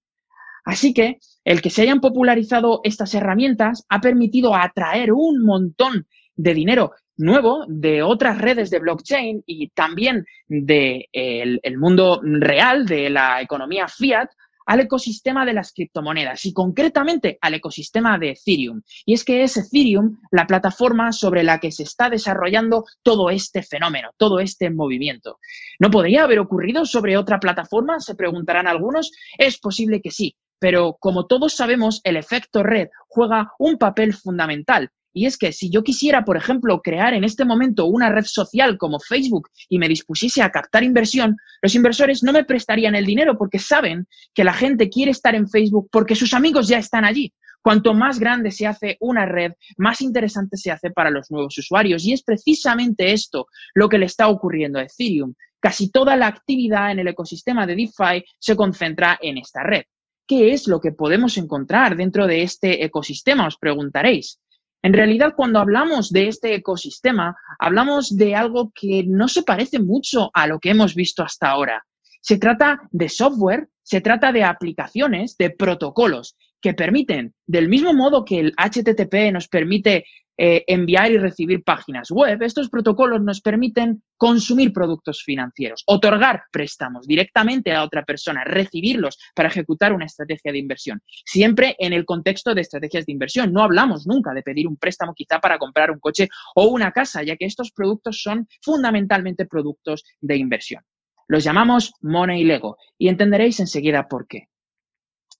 Así 0.66 0.94
que 0.94 1.20
el 1.46 1.62
que 1.62 1.70
se 1.70 1.84
hayan 1.84 2.02
popularizado 2.02 2.82
estas 2.84 3.14
herramientas 3.14 3.86
ha 3.88 4.02
permitido 4.02 4.54
atraer 4.54 5.14
un 5.14 5.46
montón 5.46 6.08
de 6.36 6.54
dinero 6.54 6.92
nuevo 7.18 7.66
de 7.68 8.02
otras 8.02 8.40
redes 8.40 8.70
de 8.70 8.80
blockchain 8.80 9.44
y 9.46 9.70
también 9.70 10.26
del 10.48 11.08
de 11.14 11.60
el 11.64 11.78
mundo 11.78 12.20
real 12.24 12.86
de 12.86 13.10
la 13.10 13.42
economía 13.42 13.88
fiat 13.88 14.30
al 14.66 14.80
ecosistema 14.80 15.46
de 15.46 15.54
las 15.54 15.74
criptomonedas 15.74 16.46
y 16.46 16.54
concretamente 16.54 17.38
al 17.42 17.56
ecosistema 17.56 18.18
de 18.18 18.32
Ethereum. 18.32 18.82
Y 19.06 19.14
es 19.14 19.24
que 19.24 19.44
es 19.44 19.58
Ethereum 19.58 20.20
la 20.32 20.48
plataforma 20.48 21.12
sobre 21.12 21.44
la 21.44 21.60
que 21.60 21.72
se 21.72 21.84
está 21.84 22.10
desarrollando 22.10 22.86
todo 23.02 23.30
este 23.30 23.64
fenómeno, 23.64 24.12
todo 24.18 24.40
este 24.40 24.70
movimiento. 24.70 25.40
¿No 25.80 25.92
podría 25.92 26.24
haber 26.24 26.40
ocurrido 26.40 26.86
sobre 26.86 27.18
otra 27.18 27.40
plataforma? 27.40 28.00
Se 28.00 28.16
preguntarán 28.16 28.68
algunos. 28.68 29.12
Es 29.38 29.58
posible 29.58 30.02
que 30.02 30.12
sí, 30.12 30.36
pero 30.60 30.96
como 31.00 31.26
todos 31.26 31.54
sabemos, 31.54 32.02
el 32.04 32.18
efecto 32.18 32.64
red 32.64 32.88
juega 33.08 33.52
un 33.60 33.78
papel 33.78 34.14
fundamental 34.14 34.92
y 35.14 35.28
es 35.28 35.38
que 35.38 35.52
si 35.52 35.70
yo 35.70 35.84
quisiera, 35.84 36.26
por 36.26 36.38
ejemplo, 36.38 36.82
crear 36.82 37.14
en 37.14 37.24
este 37.24 37.46
momento 37.46 37.86
una 37.86 38.10
red 38.10 38.26
social 38.26 38.78
como 38.78 39.00
Facebook 39.00 39.50
y 39.70 39.78
me 39.78 39.88
dispusiese 39.88 40.42
a 40.42 40.50
captar 40.50 40.84
inversión, 40.84 41.38
los 41.62 41.76
inversores 41.76 42.24
no 42.24 42.34
me 42.34 42.44
prestarían 42.44 42.96
el 42.96 43.06
dinero 43.06 43.38
porque 43.38 43.60
saben 43.60 44.08
que 44.34 44.44
la 44.44 44.54
gente 44.54 44.90
quiere 44.90 45.12
estar 45.12 45.36
en 45.36 45.48
Facebook 45.48 45.90
porque 45.92 46.16
sus 46.16 46.34
amigos 46.34 46.68
ya 46.68 46.80
están 46.80 47.06
allí. 47.06 47.34
Cuanto 47.62 47.94
más 47.94 48.20
grande 48.20 48.52
se 48.52 48.68
hace 48.68 48.98
una 49.00 49.26
red, 49.26 49.54
más 49.78 50.02
interesante 50.02 50.58
se 50.58 50.72
hace 50.72 50.92
para 50.92 51.10
los 51.10 51.32
nuevos 51.32 51.58
usuarios. 51.58 52.04
Y 52.04 52.12
es 52.12 52.22
precisamente 52.22 53.14
esto 53.14 53.48
lo 53.74 53.88
que 53.88 53.98
le 53.98 54.08
está 54.08 54.28
ocurriendo 54.28 54.80
a 54.80 54.84
Ethereum. 54.84 55.34
Casi 55.62 55.90
toda 55.90 56.18
la 56.18 56.28
actividad 56.28 56.92
en 56.92 57.00
el 57.00 57.08
ecosistema 57.08 57.66
de 57.66 57.76
DeFi 57.76 58.26
se 58.38 58.58
concentra 58.58 59.18
en 59.22 59.38
esta 59.38 59.64
red. 59.64 59.84
¿Qué 60.28 60.54
es 60.54 60.68
lo 60.68 60.82
que 60.82 60.92
podemos 60.92 61.38
encontrar 61.38 61.96
dentro 61.96 62.28
de 62.28 62.44
este 62.44 62.84
ecosistema? 62.84 63.48
Os 63.48 63.58
preguntaréis. 63.58 64.40
En 64.84 64.92
realidad, 64.92 65.34
cuando 65.36 65.60
hablamos 65.60 66.12
de 66.12 66.28
este 66.28 66.54
ecosistema, 66.56 67.38
hablamos 67.58 68.18
de 68.18 68.36
algo 68.36 68.74
que 68.76 69.06
no 69.08 69.30
se 69.30 69.44
parece 69.44 69.80
mucho 69.80 70.30
a 70.34 70.46
lo 70.46 70.60
que 70.60 70.72
hemos 70.72 70.94
visto 70.94 71.24
hasta 71.24 71.50
ahora. 71.50 71.86
Se 72.20 72.38
trata 72.38 72.82
de 72.92 73.08
software, 73.08 73.70
se 73.82 74.02
trata 74.02 74.34
de 74.34 74.44
aplicaciones, 74.44 75.38
de 75.38 75.52
protocolos 75.52 76.36
que 76.60 76.74
permiten, 76.74 77.34
del 77.48 77.70
mismo 77.70 77.94
modo 77.94 78.26
que 78.26 78.40
el 78.40 78.54
HTTP 78.58 79.32
nos 79.32 79.48
permite 79.48 80.06
eh, 80.38 80.64
enviar 80.68 81.12
y 81.12 81.18
recibir 81.18 81.64
páginas 81.64 82.10
web, 82.12 82.42
estos 82.42 82.70
protocolos 82.70 83.22
nos 83.22 83.42
permiten 83.42 84.04
consumir 84.18 84.74
productos 84.74 85.22
financieros, 85.24 85.84
otorgar 85.86 86.44
préstamos 86.52 87.06
directamente 87.06 87.74
a 87.74 87.84
otra 87.84 88.04
persona, 88.04 88.44
recibirlos 88.44 89.18
para 89.36 89.50
ejecutar 89.50 89.94
una 89.94 90.06
estrategia 90.06 90.52
de 90.52 90.60
inversión. 90.60 91.02
Siempre 91.26 91.76
en 91.80 91.94
el 91.94 92.06
contexto 92.06 92.56
de 92.56 92.62
estrategias 92.62 93.06
de 93.06 93.12
inversión. 93.12 93.54
No 93.54 93.64
hablamos 93.64 94.08
nunca 94.08 94.34
de 94.34 94.44
pedir 94.44 94.68
un 94.68 94.78
préstamo 94.78 95.14
quizá 95.14 95.40
para 95.40 95.58
comprar 95.58 95.92
un 95.92 96.00
coche 96.00 96.30
o 96.56 96.66
una 96.66 96.92
casa, 96.92 97.24
ya 97.24 97.36
que 97.36 97.46
estos 97.46 97.72
productos 97.72 98.22
son 98.22 98.48
fundamentalmente 98.62 99.46
productos 99.46 100.04
de 100.22 100.38
inversión. 100.38 100.84
Los 101.28 101.44
llamamos 101.44 101.94
Money 102.02 102.44
Lego 102.44 102.78
y 102.98 103.08
entenderéis 103.08 103.60
enseguida 103.60 104.08
por 104.08 104.28
qué. 104.28 104.50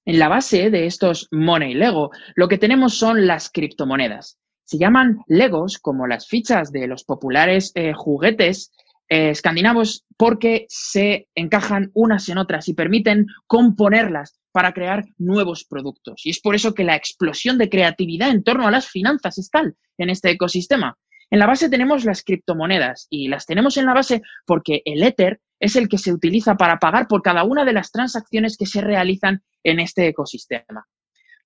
En 0.06 0.20
la 0.20 0.28
base 0.28 0.70
de 0.70 0.86
estos 0.86 1.28
Money 1.32 1.74
Lego, 1.74 2.12
lo 2.36 2.48
que 2.48 2.58
tenemos 2.58 2.98
son 2.98 3.26
las 3.26 3.50
criptomonedas. 3.50 4.38
Se 4.66 4.78
llaman 4.78 5.20
Legos, 5.28 5.78
como 5.78 6.08
las 6.08 6.28
fichas 6.28 6.72
de 6.72 6.88
los 6.88 7.04
populares 7.04 7.72
eh, 7.76 7.94
juguetes 7.94 8.72
eh, 9.10 9.30
escandinavos, 9.30 10.06
porque 10.18 10.66
se 10.70 11.28
encajan 11.36 11.92
unas 11.94 12.30
en 12.30 12.38
otras 12.38 12.68
y 12.70 12.74
permiten 12.74 13.28
componerlas 13.48 14.40
para 14.52 14.74
crear 14.74 15.04
nuevos 15.18 15.66
productos. 15.66 16.26
Y 16.26 16.30
es 16.30 16.40
por 16.40 16.56
eso 16.56 16.74
que 16.74 16.84
la 16.84 16.96
explosión 16.96 17.58
de 17.58 17.70
creatividad 17.70 18.30
en 18.30 18.44
torno 18.44 18.68
a 18.68 18.72
las 18.72 18.88
finanzas 18.88 19.38
es 19.38 19.50
tal 19.50 19.76
en 19.98 20.10
este 20.10 20.30
ecosistema. 20.30 20.98
En 21.30 21.40
la 21.40 21.48
base 21.48 21.70
tenemos 21.70 22.06
las 22.06 22.24
criptomonedas 22.24 23.08
y 23.10 23.28
las 23.28 23.48
tenemos 23.48 23.78
en 23.78 23.88
la 23.88 23.94
base 23.96 24.22
porque 24.46 24.84
el 24.86 25.02
Ether 25.02 25.42
es 25.60 25.76
el 25.76 25.90
que 25.90 25.98
se 25.98 26.14
utiliza 26.14 26.56
para 26.56 26.78
pagar 26.78 27.08
por 27.08 27.24
cada 27.24 27.44
una 27.44 27.66
de 27.66 27.74
las 27.74 27.92
transacciones 27.92 28.56
que 28.56 28.68
se 28.68 28.82
realizan 28.82 29.42
en 29.64 29.80
este 29.80 30.08
ecosistema. 30.08 30.86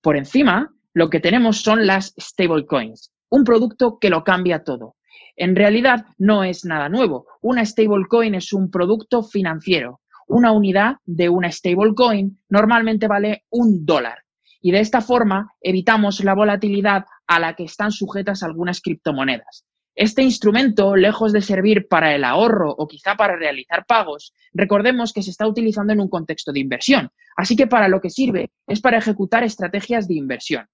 Por 0.02 0.16
encima 0.16 0.70
lo 0.98 1.10
que 1.10 1.20
tenemos 1.20 1.62
son 1.62 1.86
las 1.86 2.12
stablecoins, 2.18 3.12
un 3.30 3.44
producto 3.44 3.98
que 4.00 4.10
lo 4.10 4.24
cambia 4.24 4.64
todo. 4.64 4.96
En 5.36 5.54
realidad 5.54 6.06
no 6.18 6.42
es 6.42 6.64
nada 6.64 6.88
nuevo. 6.88 7.28
Una 7.40 7.64
stablecoin 7.64 8.34
es 8.34 8.52
un 8.52 8.68
producto 8.68 9.22
financiero. 9.22 10.00
Una 10.26 10.50
unidad 10.50 10.96
de 11.06 11.28
una 11.28 11.52
stablecoin 11.52 12.40
normalmente 12.48 13.06
vale 13.06 13.44
un 13.48 13.86
dólar. 13.86 14.24
Y 14.60 14.72
de 14.72 14.80
esta 14.80 15.00
forma 15.00 15.52
evitamos 15.60 16.24
la 16.24 16.34
volatilidad 16.34 17.04
a 17.28 17.38
la 17.38 17.54
que 17.54 17.62
están 17.62 17.92
sujetas 17.92 18.42
algunas 18.42 18.80
criptomonedas. 18.80 19.64
Este 19.94 20.24
instrumento, 20.24 20.96
lejos 20.96 21.32
de 21.32 21.42
servir 21.42 21.86
para 21.86 22.12
el 22.12 22.24
ahorro 22.24 22.72
o 22.76 22.88
quizá 22.88 23.14
para 23.16 23.36
realizar 23.36 23.84
pagos, 23.86 24.34
recordemos 24.52 25.12
que 25.12 25.22
se 25.22 25.30
está 25.30 25.46
utilizando 25.46 25.92
en 25.92 26.00
un 26.00 26.08
contexto 26.08 26.50
de 26.50 26.58
inversión. 26.58 27.10
Así 27.36 27.54
que 27.54 27.68
para 27.68 27.88
lo 27.88 28.00
que 28.00 28.10
sirve 28.10 28.50
es 28.66 28.80
para 28.80 28.98
ejecutar 28.98 29.44
estrategias 29.44 30.08
de 30.08 30.14
inversión. 30.14 30.66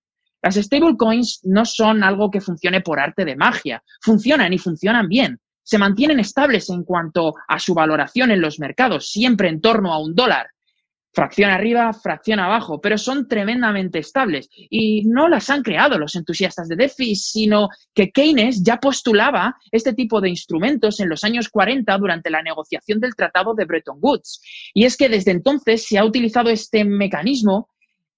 Las 0.45 0.57
stablecoins 0.57 1.41
no 1.45 1.65
son 1.65 2.05
algo 2.05 2.31
que 2.31 2.43
funcione 2.43 2.83
por 2.83 3.01
arte 3.01 3.25
de 3.25 3.35
magia, 3.35 3.83
funcionan 4.03 4.53
y 4.53 4.59
funcionan 4.59 5.09
bien. 5.09 5.41
Se 5.63 5.79
mantienen 5.79 6.21
estables 6.21 6.69
en 6.69 6.85
cuanto 6.85 7.33
a 7.49 7.59
su 7.59 7.73
valoración 7.73 8.31
en 8.31 8.43
los 8.43 8.61
mercados, 8.61 9.11
siempre 9.11 9.49
en 9.49 9.63
torno 9.63 9.91
a 9.91 9.99
un 9.99 10.15
dólar. 10.15 10.49
Fracción 11.15 11.49
arriba, 11.49 11.91
fracción 11.95 12.41
abajo, 12.41 12.79
pero 12.79 12.99
son 12.99 13.27
tremendamente 13.27 14.01
estables. 14.01 14.51
Y 14.53 15.05
no 15.07 15.29
las 15.31 15.49
han 15.49 15.63
creado 15.63 15.99
los 15.99 16.15
entusiastas 16.15 16.69
de 16.69 16.77
DeFi, 16.77 17.17
sino 17.17 17.71
que 17.95 18.11
Keynes 18.11 18.63
ya 18.63 18.77
postulaba 18.77 19.57
este 19.73 19.95
tipo 19.95 20.21
de 20.21 20.29
instrumentos 20.29 21.01
en 21.01 21.09
los 21.09 21.25
años 21.25 21.49
40 21.49 21.97
durante 21.97 22.29
la 22.29 22.43
negociación 22.43 23.01
del 23.01 23.15
Tratado 23.15 23.55
de 23.55 23.65
Bretton 23.65 23.97
Woods. 23.99 24.43
Y 24.75 24.85
es 24.85 24.99
que 24.99 25.09
desde 25.09 25.31
entonces 25.31 25.87
se 25.87 25.97
ha 25.97 26.05
utilizado 26.05 26.51
este 26.51 26.85
mecanismo 26.85 27.71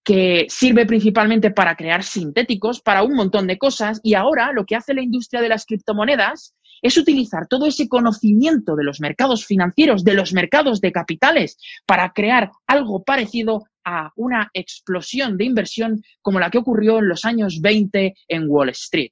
que 0.06 0.46
sirve 0.48 0.86
principalmente 0.86 1.50
para 1.50 1.75
crear 1.75 2.04
sintéticos, 2.04 2.80
para 2.80 3.02
un 3.02 3.16
montón 3.16 3.48
de 3.48 3.58
cosas, 3.58 4.00
y 4.04 4.14
ahora 4.14 4.52
lo 4.52 4.64
que 4.64 4.76
hace 4.76 4.94
la 4.94 5.02
industria 5.02 5.40
de 5.40 5.48
las 5.48 5.66
criptomonedas 5.66 6.54
es 6.80 6.96
utilizar 6.96 7.48
todo 7.48 7.66
ese 7.66 7.88
conocimiento 7.88 8.76
de 8.76 8.84
los 8.84 9.00
mercados 9.00 9.44
financieros, 9.44 10.04
de 10.04 10.14
los 10.14 10.32
mercados 10.32 10.80
de 10.80 10.92
capitales, 10.92 11.58
para 11.86 12.12
crear 12.12 12.52
algo 12.68 13.02
parecido 13.02 13.64
a 13.84 14.12
una 14.14 14.48
explosión 14.54 15.36
de 15.36 15.44
inversión 15.44 16.00
como 16.22 16.38
la 16.38 16.50
que 16.50 16.58
ocurrió 16.58 17.00
en 17.00 17.08
los 17.08 17.25
años 17.25 17.60
20 17.60 18.14
en 18.28 18.44
Wall 18.46 18.68
Street. 18.68 19.10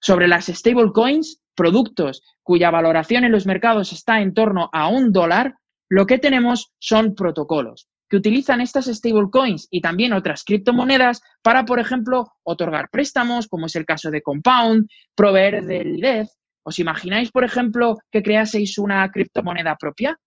Sobre 0.00 0.28
las 0.28 0.46
stablecoins, 0.46 1.40
productos 1.56 2.22
cuya 2.44 2.70
valoración 2.70 3.24
en 3.24 3.32
los 3.32 3.44
mercados 3.44 3.92
está 3.92 4.20
en 4.20 4.34
torno 4.34 4.70
a 4.72 4.86
un 4.86 5.10
dólar, 5.10 5.56
lo 5.88 6.06
que 6.06 6.18
tenemos 6.18 6.70
son 6.78 7.16
protocolos 7.16 7.88
que 8.12 8.18
utilizan 8.18 8.60
estas 8.60 8.88
stablecoins 8.88 9.68
y 9.70 9.80
también 9.80 10.12
otras 10.12 10.44
criptomonedas 10.44 11.22
para, 11.40 11.64
por 11.64 11.80
ejemplo, 11.80 12.30
otorgar 12.42 12.90
préstamos, 12.90 13.48
como 13.48 13.64
es 13.64 13.74
el 13.74 13.86
caso 13.86 14.10
de 14.10 14.20
Compound, 14.20 14.86
proveer 15.14 15.64
de 15.64 15.82
liquidez. 15.82 16.28
¿Os 16.62 16.78
imagináis, 16.78 17.30
por 17.32 17.42
ejemplo, 17.42 17.96
que 18.10 18.22
creaseis 18.22 18.76
una 18.76 19.10
criptomoneda 19.10 19.76
propia? 19.76 20.20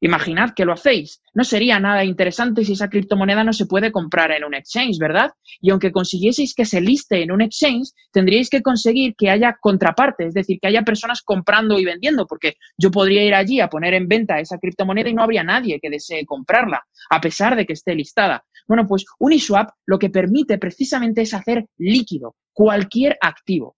Imaginad 0.00 0.50
que 0.54 0.66
lo 0.66 0.74
hacéis. 0.74 1.22
No 1.32 1.42
sería 1.42 1.80
nada 1.80 2.04
interesante 2.04 2.64
si 2.64 2.74
esa 2.74 2.90
criptomoneda 2.90 3.44
no 3.44 3.54
se 3.54 3.64
puede 3.64 3.90
comprar 3.90 4.30
en 4.30 4.44
un 4.44 4.54
exchange, 4.54 4.98
¿verdad? 4.98 5.30
Y 5.60 5.70
aunque 5.70 5.90
consiguieseis 5.90 6.54
que 6.54 6.66
se 6.66 6.82
liste 6.82 7.22
en 7.22 7.32
un 7.32 7.40
exchange, 7.40 7.92
tendríais 8.12 8.50
que 8.50 8.60
conseguir 8.60 9.14
que 9.16 9.30
haya 9.30 9.56
contraparte, 9.58 10.26
es 10.26 10.34
decir, 10.34 10.58
que 10.60 10.68
haya 10.68 10.82
personas 10.82 11.22
comprando 11.22 11.78
y 11.78 11.84
vendiendo, 11.84 12.26
porque 12.26 12.54
yo 12.76 12.90
podría 12.90 13.24
ir 13.24 13.34
allí 13.34 13.60
a 13.60 13.68
poner 13.68 13.94
en 13.94 14.06
venta 14.06 14.38
esa 14.38 14.58
criptomoneda 14.58 15.08
y 15.08 15.14
no 15.14 15.22
habría 15.22 15.42
nadie 15.42 15.80
que 15.80 15.88
desee 15.88 16.26
comprarla, 16.26 16.82
a 17.08 17.20
pesar 17.20 17.56
de 17.56 17.64
que 17.64 17.72
esté 17.72 17.94
listada. 17.94 18.44
Bueno, 18.68 18.86
pues 18.86 19.06
Uniswap 19.18 19.70
lo 19.86 19.98
que 19.98 20.10
permite 20.10 20.58
precisamente 20.58 21.22
es 21.22 21.32
hacer 21.32 21.66
líquido 21.78 22.36
cualquier 22.52 23.16
activo. 23.20 23.76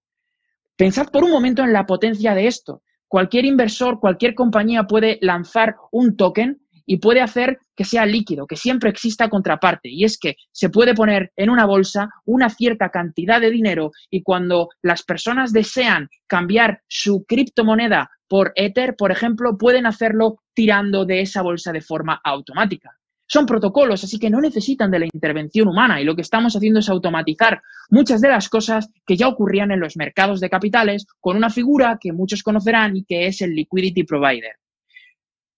Pensad 0.76 1.08
por 1.10 1.24
un 1.24 1.32
momento 1.32 1.62
en 1.64 1.72
la 1.72 1.86
potencia 1.86 2.34
de 2.34 2.46
esto 2.46 2.82
cualquier 3.08 3.44
inversor, 3.44 3.98
cualquier 4.00 4.34
compañía 4.34 4.84
puede 4.84 5.18
lanzar 5.22 5.76
un 5.90 6.16
token 6.16 6.60
y 6.86 6.98
puede 6.98 7.20
hacer 7.20 7.58
que 7.76 7.84
sea 7.84 8.06
líquido, 8.06 8.46
que 8.46 8.56
siempre 8.56 8.88
exista 8.88 9.28
contraparte. 9.28 9.90
Y 9.90 10.04
es 10.04 10.18
que 10.18 10.36
se 10.52 10.70
puede 10.70 10.94
poner 10.94 11.32
en 11.36 11.50
una 11.50 11.66
bolsa 11.66 12.08
una 12.24 12.48
cierta 12.48 12.88
cantidad 12.88 13.40
de 13.40 13.50
dinero 13.50 13.90
y 14.10 14.22
cuando 14.22 14.68
las 14.82 15.02
personas 15.02 15.52
desean 15.52 16.08
cambiar 16.26 16.80
su 16.88 17.24
criptomoneda 17.28 18.10
por 18.26 18.52
Ether, 18.56 18.96
por 18.96 19.12
ejemplo, 19.12 19.58
pueden 19.58 19.86
hacerlo 19.86 20.38
tirando 20.54 21.04
de 21.04 21.20
esa 21.20 21.42
bolsa 21.42 21.72
de 21.72 21.82
forma 21.82 22.20
automática. 22.24 22.97
Son 23.30 23.44
protocolos, 23.44 24.02
así 24.02 24.18
que 24.18 24.30
no 24.30 24.40
necesitan 24.40 24.90
de 24.90 25.00
la 25.00 25.04
intervención 25.04 25.68
humana 25.68 26.00
y 26.00 26.04
lo 26.04 26.16
que 26.16 26.22
estamos 26.22 26.56
haciendo 26.56 26.80
es 26.80 26.88
automatizar 26.88 27.60
muchas 27.90 28.22
de 28.22 28.28
las 28.28 28.48
cosas 28.48 28.90
que 29.06 29.16
ya 29.16 29.28
ocurrían 29.28 29.70
en 29.70 29.80
los 29.80 29.98
mercados 29.98 30.40
de 30.40 30.48
capitales 30.48 31.06
con 31.20 31.36
una 31.36 31.50
figura 31.50 31.98
que 32.00 32.12
muchos 32.12 32.42
conocerán 32.42 32.96
y 32.96 33.04
que 33.04 33.26
es 33.26 33.42
el 33.42 33.54
liquidity 33.54 34.04
provider. 34.04 34.56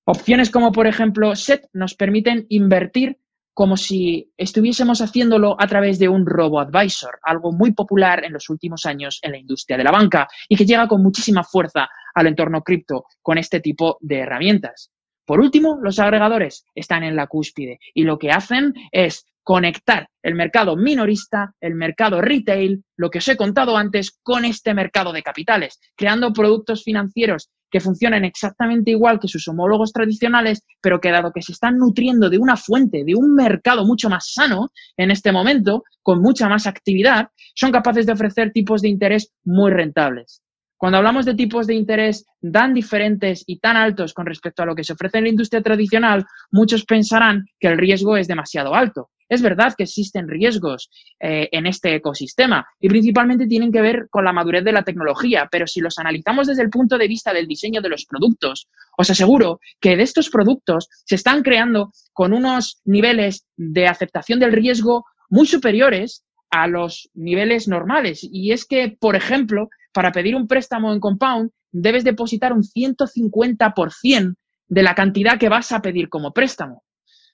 Opciones 0.05 0.51
como 0.51 0.73
por 0.73 0.89
ejemplo 0.89 1.37
SET 1.37 1.69
nos 1.73 1.95
permiten 1.95 2.45
invertir 2.49 3.19
como 3.55 3.77
si 3.77 4.33
estuviésemos 4.37 5.01
haciéndolo 5.01 5.55
a 5.61 5.67
través 5.69 6.01
de 6.01 6.09
un 6.09 6.27
robo-advisor, 6.27 7.21
algo 7.23 7.53
muy 7.53 7.73
popular 7.73 8.25
en 8.25 8.33
los 8.33 8.49
últimos 8.51 8.85
años 8.87 9.21
en 9.23 9.33
la 9.33 9.39
industria 9.39 9.77
de 9.77 9.85
la 9.85 9.93
banca 9.93 10.27
y 10.49 10.57
que 10.57 10.65
llega 10.65 10.89
con 10.89 11.03
muchísima 11.03 11.45
fuerza 11.45 11.89
al 12.15 12.27
entorno 12.27 12.63
cripto 12.63 13.05
con 13.23 13.39
este 13.39 13.61
tipo 13.61 13.97
de 14.01 14.21
herramientas. 14.21 14.91
Por 15.25 15.41
último, 15.41 15.79
los 15.83 15.99
agregadores 15.99 16.65
están 16.75 17.05
en 17.05 17.17
la 17.17 17.27
cúspide 17.27 17.79
y 17.95 18.05
lo 18.05 18.19
que 18.19 18.31
hacen 18.31 18.75
es 18.93 19.27
conectar 19.43 20.09
el 20.23 20.35
mercado 20.35 20.77
minorista, 20.77 21.55
el 21.61 21.75
mercado 21.75 22.21
retail, 22.21 22.85
lo 22.97 23.11
que 23.11 23.19
os 23.19 23.29
he 23.29 23.37
contado 23.37 23.77
antes, 23.77 24.19
con 24.23 24.45
este 24.45 24.75
mercado 24.75 25.13
de 25.13 25.23
capitales, 25.23 25.81
creando 25.97 26.33
productos 26.33 26.85
financieros 26.85 27.51
que 27.71 27.81
funcionen 27.81 28.25
exactamente 28.25 28.91
igual 28.91 29.21
que 29.21 29.29
sus 29.29 29.47
homólogos 29.49 29.93
tradicionales, 29.93 30.63
pero 30.81 31.01
que 31.01 31.11
dado 31.11 31.33
que 31.33 31.43
se 31.43 31.53
están 31.53 31.79
nutriendo 31.79 32.29
de 32.29 32.39
una 32.39 32.57
fuente, 32.57 33.05
de 33.05 33.15
un 33.15 33.35
mercado 33.35 33.85
mucho 33.85 34.11
más 34.11 34.33
sano 34.33 34.71
en 34.97 35.11
este 35.11 35.33
momento, 35.33 35.85
con 36.03 36.21
mucha 36.21 36.49
más 36.49 36.67
actividad, 36.67 37.29
son 37.55 37.71
capaces 37.71 38.07
de 38.07 38.13
ofrecer 38.13 38.53
tipos 38.53 38.83
de 38.83 38.89
interés 38.89 39.33
muy 39.45 39.71
rentables. 39.71 40.43
Cuando 40.81 40.97
hablamos 40.97 41.27
de 41.27 41.35
tipos 41.35 41.67
de 41.67 41.75
interés 41.75 42.25
tan 42.41 42.73
diferentes 42.73 43.45
y 43.47 43.59
tan 43.59 43.77
altos 43.77 44.15
con 44.15 44.25
respecto 44.25 44.63
a 44.63 44.67
lo 44.67 44.75
que 44.75 44.83
se 44.83 44.95
ofrece 44.95 45.19
en 45.19 45.25
la 45.25 45.31
industria 45.31 45.61
tradicional, 45.61 46.25
muchos 46.51 46.87
pensarán 46.87 47.45
que 47.59 47.69
el 47.69 47.77
riesgo 47.77 48.17
es 48.17 48.27
demasiado 48.27 48.75
alto. 48.75 49.11
Es 49.29 49.43
verdad 49.43 49.75
que 49.77 49.83
existen 49.83 50.27
riesgos 50.27 50.89
eh, 51.21 51.51
en 51.53 51.67
este 51.67 51.95
ecosistema 51.95 52.67
y 52.81 52.89
principalmente 52.89 53.47
tienen 53.47 53.71
que 53.71 53.83
ver 53.83 54.07
con 54.09 54.25
la 54.25 54.33
madurez 54.33 54.65
de 54.65 54.73
la 54.73 54.83
tecnología, 54.83 55.51
pero 55.53 55.67
si 55.67 55.81
los 55.81 55.99
analizamos 55.99 56.47
desde 56.47 56.63
el 56.63 56.71
punto 56.71 56.97
de 56.97 57.09
vista 57.09 57.35
del 57.35 57.47
diseño 57.47 57.83
de 57.83 57.91
los 57.91 58.07
productos, 58.07 58.67
os 58.97 59.11
aseguro 59.11 59.61
que 59.83 59.99
de 59.99 60.03
estos 60.03 60.31
productos 60.31 60.89
se 61.05 61.17
están 61.17 61.43
creando 61.43 61.93
con 62.15 62.33
unos 62.33 62.81
niveles 62.87 63.45
de 63.55 63.87
aceptación 63.87 64.41
del 64.41 64.53
riesgo 64.53 65.05
muy 65.29 65.47
superiores 65.47 66.25
a 66.49 66.67
los 66.67 67.11
niveles 67.13 67.69
normales. 67.69 68.21
Y 68.23 68.53
es 68.53 68.65
que, 68.65 68.97
por 68.99 69.15
ejemplo, 69.15 69.69
para 69.93 70.13
pedir 70.13 70.37
un 70.37 70.47
préstamo 70.47 70.93
en 70.93 71.01
Compound, 71.01 71.51
debes 71.73 72.05
depositar 72.05 72.53
un 72.53 72.63
150% 72.63 74.35
de 74.69 74.83
la 74.83 74.95
cantidad 74.95 75.39
que 75.39 75.49
vas 75.49 75.73
a 75.73 75.83
pedir 75.83 76.09
como 76.09 76.33
préstamo. 76.33 76.85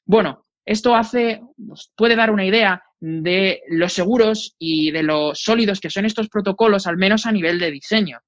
Bueno, 0.04 0.46
esto 0.64 0.94
hace, 0.94 1.42
nos 1.56 1.92
puede 1.96 2.16
dar 2.16 2.30
una 2.30 2.44
idea 2.44 2.82
de 2.98 3.62
los 3.68 3.92
seguros 3.92 4.56
y 4.58 4.90
de 4.90 5.02
lo 5.02 5.34
sólidos 5.34 5.80
que 5.80 5.90
son 5.90 6.06
estos 6.06 6.28
protocolos, 6.28 6.86
al 6.86 6.96
menos 6.96 7.26
a 7.26 7.32
nivel 7.32 7.58
de 7.58 7.70
diseño. 7.70 8.20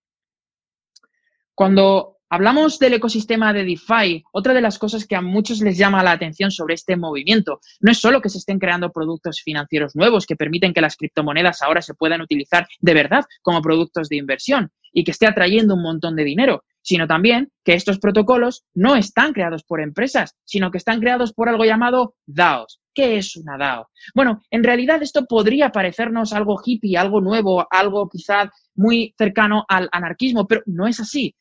Cuando 1.55 2.17
Hablamos 2.31 2.79
del 2.79 2.93
ecosistema 2.93 3.55
de 3.55 3.64
DeFi. 3.64 4.23
Otra 4.33 4.53
de 4.53 4.61
las 4.61 4.79
cosas 4.79 5.07
que 5.07 5.17
a 5.17 5.23
muchos 5.23 5.62
les 5.62 5.79
llama 5.79 6.03
la 6.03 6.12
atención 6.12 6.51
sobre 6.51 6.75
este 6.75 6.95
movimiento 6.95 7.61
no 7.81 7.91
es 7.91 7.99
solo 7.99 8.21
que 8.21 8.29
se 8.29 8.37
estén 8.37 8.59
creando 8.59 8.93
productos 8.93 9.41
financieros 9.41 9.97
nuevos 9.97 10.27
que 10.27 10.37
permiten 10.37 10.75
que 10.75 10.83
las 10.83 10.97
criptomonedas 10.97 11.62
ahora 11.62 11.81
se 11.81 11.95
puedan 11.95 12.21
utilizar 12.21 12.69
de 12.81 12.93
verdad 12.93 13.25
como 13.41 13.62
productos 13.62 14.11
de 14.11 14.17
inversión 14.17 14.71
y 14.93 15.05
que 15.05 15.12
esté 15.12 15.27
atrayendo 15.27 15.75
un 15.75 15.83
montón 15.83 16.17
de 16.17 16.25
dinero, 16.25 16.64
sino 16.83 17.07
también 17.07 17.51
que 17.64 17.73
estos 17.73 17.99
protocolos 17.99 18.62
no 18.75 18.95
están 18.95 19.33
creados 19.33 19.62
por 19.62 19.81
empresas, 19.81 20.37
sino 20.45 20.71
que 20.71 20.79
están 20.79 21.01
creados 21.01 21.33
por 21.33 21.49
algo 21.49 21.64
llamado 21.64 22.14
DAOs. 22.27 22.79
¿Qué 22.93 23.17
es 23.17 23.37
una 23.37 23.57
DAO? 23.57 23.88
Bueno, 24.14 24.43
en 24.51 24.64
realidad 24.64 25.03
esto 25.03 25.25
podría 25.25 25.71
parecernos 25.73 26.35
algo 26.35 26.61
hippie, 26.62 26.99
algo 26.99 27.23
nuevo, 27.23 27.67
algo 27.71 28.07
quizá 28.07 28.53
muy 28.75 29.14
cercano 29.17 29.64
al 29.67 29.88
anarquismo, 29.93 30.47
pero 30.47 30.61
no 30.67 30.87
es 30.87 31.01
así 31.01 31.35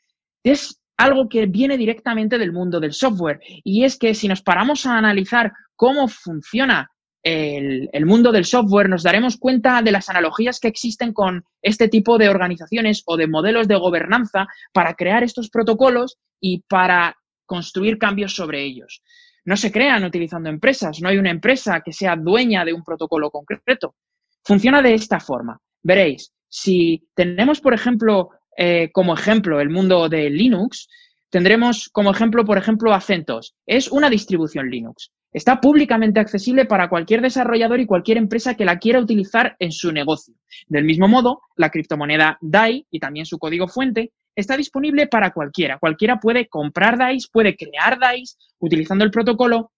es 0.49 0.81
algo 0.97 1.29
que 1.29 1.45
viene 1.45 1.77
directamente 1.77 2.37
del 2.37 2.51
mundo 2.51 2.79
del 2.79 2.93
software. 2.93 3.39
Y 3.63 3.83
es 3.83 3.97
que 3.97 4.15
si 4.15 4.27
nos 4.27 4.41
paramos 4.41 4.85
a 4.85 4.97
analizar 4.97 5.53
cómo 5.75 6.07
funciona 6.07 6.89
el, 7.23 8.05
mundo 8.05 8.31
del 8.31 8.45
software, 8.45 8.89
nos 8.89 9.03
daremos 9.03 9.37
cuenta 9.37 9.81
de 9.81 9.91
las 9.91 10.09
analogías 10.09 10.59
que 10.59 10.69
existen 10.69 11.13
con 11.13 11.43
este 11.61 11.89
tipo 11.89 12.17
de 12.17 12.29
organizaciones 12.29 13.03
o 13.05 13.17
de 13.17 13.27
modelos 13.27 13.67
de 13.67 13.75
gobernanza 13.75 14.47
para 14.73 14.93
crear 14.93 15.23
estos 15.23 15.49
protocolos 15.49 16.17
y 16.39 16.63
para 16.69 17.15
construir 17.45 17.97
cambios 17.97 18.33
sobre 18.33 18.63
ellos. 18.63 19.03
No 19.45 19.55
se 19.57 19.71
crean 19.71 20.03
utilizando 20.03 20.49
empresas, 20.49 20.99
no 21.01 21.09
hay 21.09 21.17
una 21.17 21.31
empresa 21.31 21.81
que 21.83 21.93
sea 21.93 22.15
dueña 22.15 22.65
de 22.65 22.73
un 22.73 22.83
protocolo 22.83 23.29
concreto. 23.29 23.95
Funciona 24.43 24.81
de 24.81 24.93
esta 24.93 25.19
forma. 25.19 25.59
Veréis, 25.83 26.33
si 26.49 27.07
tenemos, 27.13 27.59
por 27.59 27.73
ejemplo, 27.73 28.29
eh, 28.57 28.89
como 28.91 29.13
ejemplo 29.13 29.61
el 29.61 29.69
mundo 29.69 30.09
de 30.09 30.29
Linux, 30.29 30.89
tendremos 31.29 31.89
como 31.89 32.11
ejemplo, 32.11 32.43
por 32.43 32.57
ejemplo, 32.57 32.93
Acentos. 32.93 33.55
Es 33.65 33.89
una 33.89 34.09
distribución 34.09 34.69
Linux. 34.69 35.11
Está 35.31 35.61
públicamente 35.61 36.19
accesible 36.19 36.65
para 36.65 36.89
cualquier 36.89 37.21
desarrollador 37.21 37.79
y 37.79 37.85
cualquier 37.85 38.17
empresa 38.17 38.55
que 38.55 38.65
la 38.65 38.79
quiera 38.79 38.99
utilizar 38.99 39.55
en 39.59 39.71
su 39.71 39.91
negocio. 39.91 40.33
Del 40.67 40.85
mismo 40.85 41.07
modo, 41.07 41.41
la 41.55 41.69
criptomoneda 41.69 42.37
DAI 42.41 42.87
y 42.89 42.99
también 42.99 43.25
su 43.25 43.37
código 43.37 43.67
fuente 43.67 44.11
está 44.35 44.57
disponible 44.57 45.05
para 45.07 45.31
cualquiera. 45.31 45.77
Cualquiera 45.77 46.19
puede 46.19 46.47
comprar 46.47 46.97
DAIs, 46.97 47.27
puede 47.27 47.55
crear 47.55 47.99
DAIs 47.99 48.37
utilizando 48.59 49.03
el 49.03 49.11
protocolo 49.11 49.71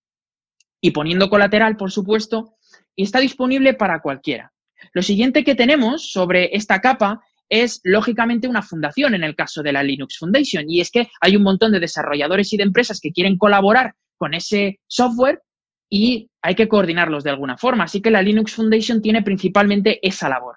y 0.79 0.91
poniendo 0.91 1.29
colateral, 1.29 1.75
por 1.75 1.91
supuesto, 1.91 2.55
y 2.95 3.03
está 3.03 3.19
disponible 3.19 3.73
para 3.73 4.01
cualquiera. 4.01 4.53
Lo 4.93 5.01
siguiente 5.01 5.43
que 5.43 5.55
tenemos 5.55 6.11
sobre 6.11 6.55
esta 6.55 6.79
capa 6.79 7.21
es 7.49 7.81
lógicamente 7.83 8.47
una 8.47 8.61
fundación 8.61 9.15
en 9.15 9.23
el 9.23 9.35
caso 9.35 9.61
de 9.63 9.73
la 9.73 9.83
Linux 9.83 10.17
Foundation. 10.17 10.69
Y 10.69 10.81
es 10.81 10.91
que 10.91 11.09
hay 11.19 11.35
un 11.35 11.43
montón 11.43 11.71
de 11.71 11.79
desarrolladores 11.79 12.53
y 12.53 12.57
de 12.57 12.63
empresas 12.63 12.99
que 13.01 13.11
quieren 13.11 13.37
colaborar 13.37 13.95
con 14.17 14.33
ese 14.33 14.79
software 14.87 15.41
y 15.89 16.29
hay 16.41 16.55
que 16.55 16.67
coordinarlos 16.67 17.23
de 17.23 17.31
alguna 17.31 17.57
forma. 17.57 17.85
Así 17.85 18.01
que 18.01 18.11
la 18.11 18.21
Linux 18.21 18.53
Foundation 18.53 19.01
tiene 19.01 19.23
principalmente 19.23 19.99
esa 20.07 20.29
labor. 20.29 20.55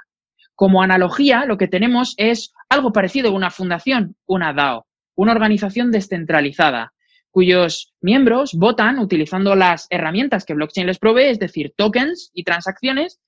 Como 0.55 0.83
analogía, 0.83 1.47
lo 1.47 1.57
que 1.57 1.69
tenemos 1.69 2.15
es 2.19 2.53
algo 2.69 2.93
parecido 2.93 3.31
a 3.31 3.33
una 3.33 3.51
fundación, 3.51 4.17
una 4.27 4.53
DAO, 4.53 4.87
una 5.15 5.33
organización 5.33 5.91
descentralizada, 5.91 6.93
cuyos 7.31 7.95
miembros 8.03 8.53
votan 8.55 8.99
utilizando 8.99 9.57
las 9.57 9.87
herramientas 9.89 10.45
que 10.45 10.55
blockchain 10.55 10.87
les 10.87 10.99
provee, 10.99 11.31
es 11.31 11.39
decir, 11.39 11.73
tokens 11.75 12.31
y 12.35 12.45
transacciones, 12.45 13.21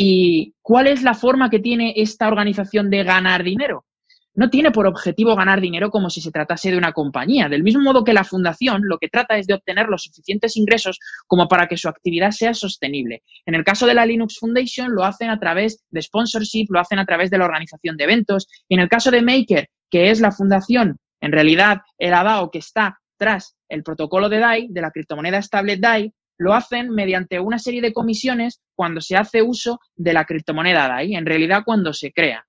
¿Y 0.00 0.54
cuál 0.62 0.86
es 0.86 1.02
la 1.02 1.12
forma 1.12 1.50
que 1.50 1.58
tiene 1.58 1.92
esta 1.96 2.28
organización 2.28 2.88
de 2.88 3.02
ganar 3.02 3.42
dinero? 3.42 3.84
No 4.32 4.48
tiene 4.48 4.70
por 4.70 4.86
objetivo 4.86 5.34
ganar 5.34 5.60
dinero 5.60 5.90
como 5.90 6.08
si 6.08 6.20
se 6.20 6.30
tratase 6.30 6.70
de 6.70 6.78
una 6.78 6.92
compañía. 6.92 7.48
Del 7.48 7.64
mismo 7.64 7.82
modo 7.82 8.04
que 8.04 8.12
la 8.12 8.22
fundación 8.22 8.82
lo 8.84 8.98
que 8.98 9.08
trata 9.08 9.36
es 9.38 9.48
de 9.48 9.54
obtener 9.54 9.88
los 9.88 10.04
suficientes 10.04 10.56
ingresos 10.56 11.00
como 11.26 11.48
para 11.48 11.66
que 11.66 11.76
su 11.76 11.88
actividad 11.88 12.30
sea 12.30 12.54
sostenible. 12.54 13.24
En 13.44 13.56
el 13.56 13.64
caso 13.64 13.88
de 13.88 13.94
la 13.94 14.06
Linux 14.06 14.38
Foundation 14.38 14.94
lo 14.94 15.02
hacen 15.02 15.30
a 15.30 15.40
través 15.40 15.84
de 15.90 16.00
sponsorship, 16.00 16.66
lo 16.68 16.78
hacen 16.78 17.00
a 17.00 17.04
través 17.04 17.28
de 17.28 17.38
la 17.38 17.46
organización 17.46 17.96
de 17.96 18.04
eventos. 18.04 18.46
Y 18.68 18.74
en 18.74 18.80
el 18.80 18.88
caso 18.88 19.10
de 19.10 19.22
Maker, 19.22 19.68
que 19.90 20.10
es 20.10 20.20
la 20.20 20.30
fundación, 20.30 20.98
en 21.20 21.32
realidad 21.32 21.78
el 21.98 22.14
ADAO 22.14 22.52
que 22.52 22.58
está 22.58 23.00
tras 23.16 23.56
el 23.68 23.82
protocolo 23.82 24.28
de 24.28 24.38
DAI, 24.38 24.68
de 24.70 24.80
la 24.80 24.92
criptomoneda 24.92 25.38
estable 25.38 25.76
DAI, 25.76 26.12
lo 26.38 26.54
hacen 26.54 26.90
mediante 26.90 27.40
una 27.40 27.58
serie 27.58 27.82
de 27.82 27.92
comisiones 27.92 28.62
cuando 28.74 29.00
se 29.00 29.16
hace 29.16 29.42
uso 29.42 29.80
de 29.96 30.12
la 30.12 30.24
criptomoneda 30.24 30.88
DAI, 30.88 31.16
en 31.16 31.26
realidad 31.26 31.62
cuando 31.64 31.92
se 31.92 32.12
crea. 32.12 32.46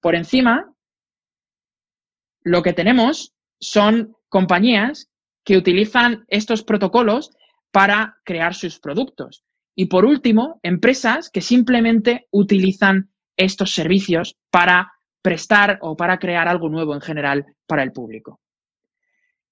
Por 0.00 0.14
encima, 0.14 0.72
lo 2.42 2.62
que 2.62 2.72
tenemos 2.72 3.34
son 3.60 4.16
compañías 4.28 5.10
que 5.44 5.56
utilizan 5.56 6.24
estos 6.28 6.62
protocolos 6.62 7.30
para 7.72 8.16
crear 8.24 8.54
sus 8.54 8.78
productos. 8.78 9.44
Y 9.74 9.86
por 9.86 10.04
último, 10.04 10.60
empresas 10.62 11.30
que 11.30 11.40
simplemente 11.40 12.26
utilizan 12.30 13.10
estos 13.36 13.74
servicios 13.74 14.36
para 14.50 14.92
prestar 15.22 15.78
o 15.82 15.96
para 15.96 16.18
crear 16.18 16.48
algo 16.48 16.68
nuevo 16.68 16.94
en 16.94 17.00
general 17.00 17.46
para 17.66 17.82
el 17.82 17.92
público. 17.92 18.40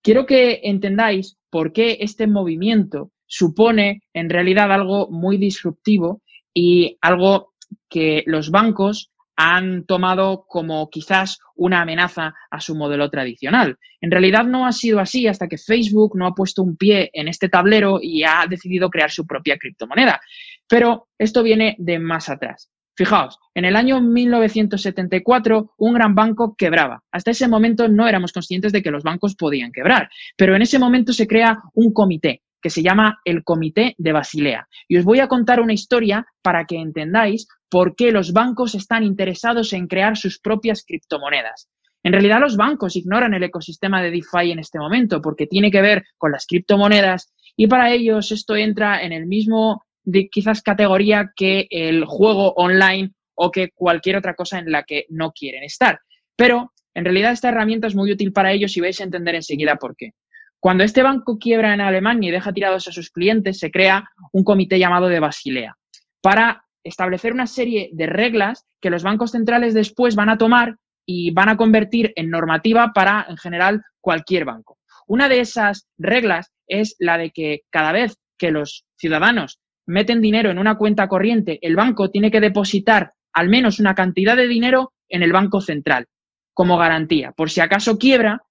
Quiero 0.03 0.27
que 0.27 0.61
entendáis 0.63 1.37
por 1.51 1.73
qué 1.73 1.99
este 2.01 2.27
movimiento 2.27 3.11
supone 3.27 4.03
en 4.13 4.31
realidad 4.31 4.73
algo 4.73 5.09
muy 5.11 5.37
disruptivo 5.37 6.23
y 6.55 6.99
algo 7.01 7.53
que 7.89 8.23
los 8.27 8.51
bancos 8.51 9.11
han 9.37 9.85
tomado 9.85 10.47
como 10.49 10.89
quizás 10.89 11.39
una 11.55 11.83
amenaza 11.83 12.35
a 12.51 12.61
su 12.61 12.75
modelo 12.75 13.11
tradicional. 13.11 13.77
En 14.01 14.11
realidad 14.11 14.45
no 14.45 14.67
ha 14.67 14.73
sido 14.73 14.99
así 14.99 15.27
hasta 15.27 15.47
que 15.47 15.59
Facebook 15.59 16.17
no 16.17 16.27
ha 16.27 16.35
puesto 16.35 16.63
un 16.63 16.77
pie 16.77 17.11
en 17.13 17.29
este 17.29 17.51
tablero 17.51 17.99
y 18.01 18.25
ha 18.25 18.47
decidido 18.49 18.89
crear 18.89 19.11
su 19.11 19.27
propia 19.27 19.59
criptomoneda. 19.59 20.21
Pero 20.67 21.09
esto 21.19 21.43
viene 21.43 21.77
de 21.79 21.99
más 21.99 22.31
atrás. 22.31 22.71
Fijaos, 22.97 23.39
en 23.55 23.67
el 23.67 23.77
año 23.77 24.01
1974 24.01 25.75
un 25.77 25.95
gran 25.95 26.15
banco 26.15 26.55
quebraba. 26.57 27.03
Hasta 27.13 27.33
ese 27.33 27.47
momento 27.47 27.89
no 27.89 28.09
éramos 28.09 28.33
conscientes 28.33 28.73
de 28.73 28.83
que 28.83 28.91
los 28.91 29.03
bancos 29.03 29.37
podían 29.37 29.71
quebrar, 29.71 30.09
pero 30.35 30.57
en 30.57 30.63
ese 30.63 30.79
momento 30.79 31.13
se 31.13 31.27
crea 31.27 31.61
un 31.75 31.93
comité 31.93 32.43
que 32.67 32.71
se 32.71 32.83
llama 32.83 33.21
el 33.25 33.45
Comité 33.45 33.95
de 33.97 34.11
Basilea. 34.11 34.67
Y 34.89 34.97
os 34.97 35.05
voy 35.05 35.21
a 35.21 35.29
contar 35.29 35.61
una 35.61 35.73
historia 35.73 36.27
para 36.43 36.65
que 36.65 36.75
entendáis 36.75 37.47
por 37.69 37.95
qué 37.95 38.11
los 38.11 38.33
bancos 38.33 38.75
están 38.75 39.05
interesados 39.05 39.73
en 39.73 39.87
crear 39.87 40.17
sus 40.17 40.41
propias 40.41 40.85
criptomonedas. 40.85 41.69
En 42.03 42.13
realidad 42.13 42.41
los 42.41 42.57
bancos 42.57 42.97
ignoran 42.97 43.35
el 43.35 43.45
ecosistema 43.45 44.03
de 44.03 44.11
DeFi 44.11 44.51
en 44.51 44.59
este 44.59 44.81
momento 44.81 45.23
porque 45.23 45.47
tiene 45.47 45.71
que 45.71 45.81
ver 45.81 46.03
con 46.19 46.33
las 46.33 46.45
criptomonedas 46.45 47.33
y 47.57 47.69
para 47.69 47.93
ellos 47.93 48.33
esto 48.33 48.57
entra 48.57 49.01
en 49.05 49.13
el 49.13 49.27
mismo 49.27 49.85
quizás 50.33 50.61
categoría 50.61 51.31
que 51.37 51.69
el 51.71 52.05
juego 52.05 52.53
online 52.55 53.13
o 53.37 53.53
que 53.53 53.71
cualquier 53.77 54.17
otra 54.17 54.35
cosa 54.35 54.59
en 54.59 54.73
la 54.73 54.83
que 54.83 55.07
no 55.09 55.31
quieren 55.31 55.63
estar. 55.63 56.01
Pero 56.35 56.73
en 56.95 57.05
realidad 57.05 57.31
esta 57.31 57.51
herramienta 57.51 57.87
es 57.87 57.95
muy 57.95 58.11
útil 58.11 58.33
para 58.33 58.51
ellos 58.51 58.77
y 58.77 58.81
vais 58.81 59.01
a 59.01 59.05
entender 59.05 59.37
enseguida 59.37 59.77
por 59.77 59.95
qué. 59.95 60.15
Cuando 60.61 60.85
este 60.85 61.03
banco 61.03 61.39
quiebra 61.39 61.75
en 61.75 61.81
Alemania 61.81 62.29
y 62.29 62.33
deja 62.33 62.53
tirados 62.53 62.89
a 62.89 62.93
sus 62.93 63.11
clientes, 63.11 63.59
se 63.59 63.71
crea 63.71 64.09
un 64.33 64.45
comité 64.45 64.79
llamado 64.79 65.09
de 65.09 65.21
Basilea 65.21 65.77
para 66.21 66.65
establecer 66.83 67.33
una 67.33 67.47
serie 67.47 67.91
de 67.93 68.07
reglas 68.07 68.67
que 68.81 68.91
los 68.91 69.03
bancos 69.03 69.33
centrales 69.33 69.75
después 69.75 70.15
van 70.15 70.29
a 70.29 70.39
tomar 70.39 70.77
y 71.05 71.31
van 71.31 71.49
a 71.49 71.57
convertir 71.57 72.13
en 72.17 72.31
normativa 72.31 72.93
para, 72.93 73.27
en 73.29 73.37
general, 73.37 73.83
cualquier 74.01 74.45
banco. 74.45 74.79
Una 75.07 75.29
de 75.29 75.41
esas 75.41 75.87
reglas 75.99 76.53
es 76.67 76.97
la 76.99 77.17
de 77.17 77.31
que 77.31 77.61
cada 77.71 77.93
vez 77.93 78.17
que 78.39 78.51
los 78.51 78.85
ciudadanos 78.97 79.61
meten 79.87 80.21
dinero 80.21 80.51
en 80.51 80.59
una 80.59 80.77
cuenta 80.77 81.07
corriente, 81.09 81.59
el 81.63 81.77
banco 81.77 82.11
tiene 82.11 82.31
que 82.31 82.41
depositar 82.41 83.13
al 83.33 83.49
menos 83.49 83.79
una 83.79 83.95
cantidad 83.95 84.37
de 84.37 84.49
dinero 84.49 84.93
en 85.09 85.23
el 85.23 85.33
banco 85.33 85.61
central 85.61 86.07
como 86.55 86.77
garantía. 86.77 87.33
Por 87.33 87.51
si 87.51 87.61
acaso 87.61 87.99
quiebra, 87.99 88.43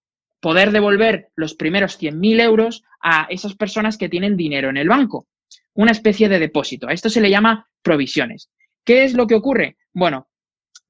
poder 0.45 0.71
devolver 0.71 1.29
los 1.35 1.55
primeros 1.55 1.99
100.000 1.99 2.39
euros 2.39 2.83
a 3.01 3.25
esas 3.31 3.55
personas 3.55 3.97
que 3.97 4.09
tienen 4.09 4.37
dinero 4.37 4.69
en 4.69 4.77
el 4.77 4.87
banco. 4.87 5.25
Una 5.73 5.91
especie 5.91 6.29
de 6.29 6.37
depósito. 6.37 6.87
A 6.87 6.93
esto 6.93 7.09
se 7.09 7.19
le 7.19 7.31
llama 7.31 7.67
provisiones. 7.81 8.51
¿Qué 8.85 9.05
es 9.05 9.15
lo 9.15 9.25
que 9.25 9.33
ocurre? 9.33 9.75
Bueno, 9.91 10.27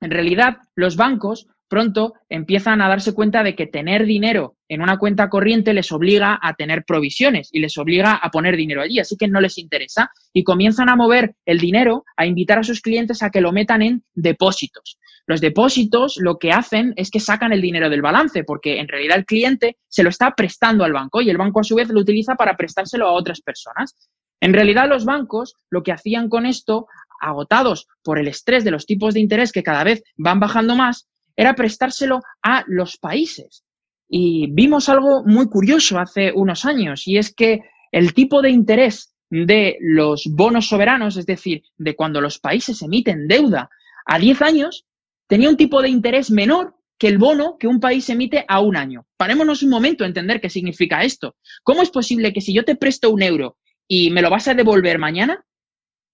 en 0.01 0.11
realidad 0.11 0.57
los 0.75 0.97
bancos 0.97 1.47
pronto 1.67 2.13
empiezan 2.29 2.81
a 2.81 2.87
darse 2.87 3.13
cuenta 3.13 3.43
de 3.43 3.55
que 3.55 3.67
tener 3.67 4.05
dinero 4.05 4.55
en 4.67 4.81
una 4.81 4.97
cuenta 4.97 5.29
corriente 5.29 5.73
les 5.73 5.91
obliga 5.91 6.39
a 6.41 6.53
tener 6.53 6.85
provisiones 6.85 7.49
y 7.51 7.59
les 7.59 7.77
obliga 7.77 8.13
a 8.13 8.29
poner 8.31 8.55
dinero 8.57 8.81
allí, 8.81 8.99
así 8.99 9.15
que 9.17 9.27
no 9.27 9.41
les 9.41 9.57
interesa 9.57 10.09
y 10.33 10.43
comienzan 10.43 10.89
a 10.89 10.95
mover 10.95 11.35
el 11.45 11.59
dinero, 11.59 12.03
a 12.17 12.25
invitar 12.25 12.59
a 12.59 12.63
sus 12.63 12.81
clientes 12.81 13.23
a 13.23 13.29
que 13.29 13.41
lo 13.41 13.51
metan 13.51 13.81
en 13.81 14.03
depósitos. 14.13 14.97
Los 15.27 15.41
depósitos 15.41 16.17
lo 16.17 16.37
que 16.37 16.51
hacen 16.51 16.93
es 16.97 17.09
que 17.09 17.19
sacan 17.19 17.51
el 17.51 17.61
dinero 17.61 17.89
del 17.89 18.03
balance, 18.03 18.43
porque 18.43 18.79
en 18.79 18.87
realidad 18.87 19.17
el 19.17 19.25
cliente 19.25 19.77
se 19.87 20.03
lo 20.03 20.09
está 20.09 20.35
prestando 20.35 20.83
al 20.83 20.93
banco 20.93 21.21
y 21.21 21.29
el 21.29 21.37
banco 21.37 21.61
a 21.61 21.63
su 21.63 21.75
vez 21.75 21.89
lo 21.89 22.01
utiliza 22.01 22.35
para 22.35 22.55
prestárselo 22.55 23.07
a 23.07 23.13
otras 23.13 23.41
personas. 23.41 23.95
En 24.39 24.53
realidad 24.53 24.87
los 24.87 25.05
bancos 25.05 25.55
lo 25.71 25.81
que 25.81 25.91
hacían 25.91 26.29
con 26.29 26.45
esto, 26.45 26.87
agotados 27.19 27.87
por 28.03 28.19
el 28.19 28.27
estrés 28.27 28.63
de 28.63 28.71
los 28.71 28.85
tipos 28.85 29.13
de 29.13 29.21
interés 29.21 29.51
que 29.51 29.63
cada 29.63 29.83
vez 29.83 30.03
van 30.15 30.39
bajando 30.39 30.75
más, 30.75 31.07
era 31.35 31.55
prestárselo 31.55 32.21
a 32.41 32.63
los 32.67 32.97
países. 32.97 33.63
Y 34.07 34.47
vimos 34.51 34.89
algo 34.89 35.23
muy 35.25 35.47
curioso 35.49 35.99
hace 35.99 36.31
unos 36.31 36.65
años, 36.65 37.07
y 37.07 37.17
es 37.17 37.33
que 37.33 37.61
el 37.91 38.13
tipo 38.13 38.41
de 38.41 38.49
interés 38.49 39.13
de 39.29 39.77
los 39.81 40.27
bonos 40.31 40.67
soberanos, 40.67 41.17
es 41.17 41.25
decir, 41.25 41.63
de 41.77 41.95
cuando 41.95 42.21
los 42.21 42.39
países 42.39 42.81
emiten 42.81 43.27
deuda 43.27 43.69
a 44.05 44.19
10 44.19 44.41
años, 44.41 44.85
tenía 45.27 45.49
un 45.49 45.57
tipo 45.57 45.81
de 45.81 45.89
interés 45.89 46.29
menor 46.29 46.75
que 46.97 47.07
el 47.07 47.17
bono 47.17 47.57
que 47.57 47.67
un 47.67 47.79
país 47.79 48.09
emite 48.09 48.45
a 48.47 48.61
un 48.61 48.77
año. 48.77 49.05
Parémonos 49.17 49.63
un 49.63 49.69
momento 49.69 50.03
a 50.03 50.07
entender 50.07 50.39
qué 50.39 50.49
significa 50.49 51.03
esto. 51.03 51.35
¿Cómo 51.63 51.81
es 51.81 51.89
posible 51.89 52.31
que 52.31 52.41
si 52.41 52.53
yo 52.53 52.63
te 52.63 52.75
presto 52.75 53.09
un 53.09 53.21
euro 53.21 53.57
y 53.87 54.11
me 54.11 54.21
lo 54.21 54.29
vas 54.29 54.47
a 54.47 54.53
devolver 54.53 54.99
mañana, 54.99 55.43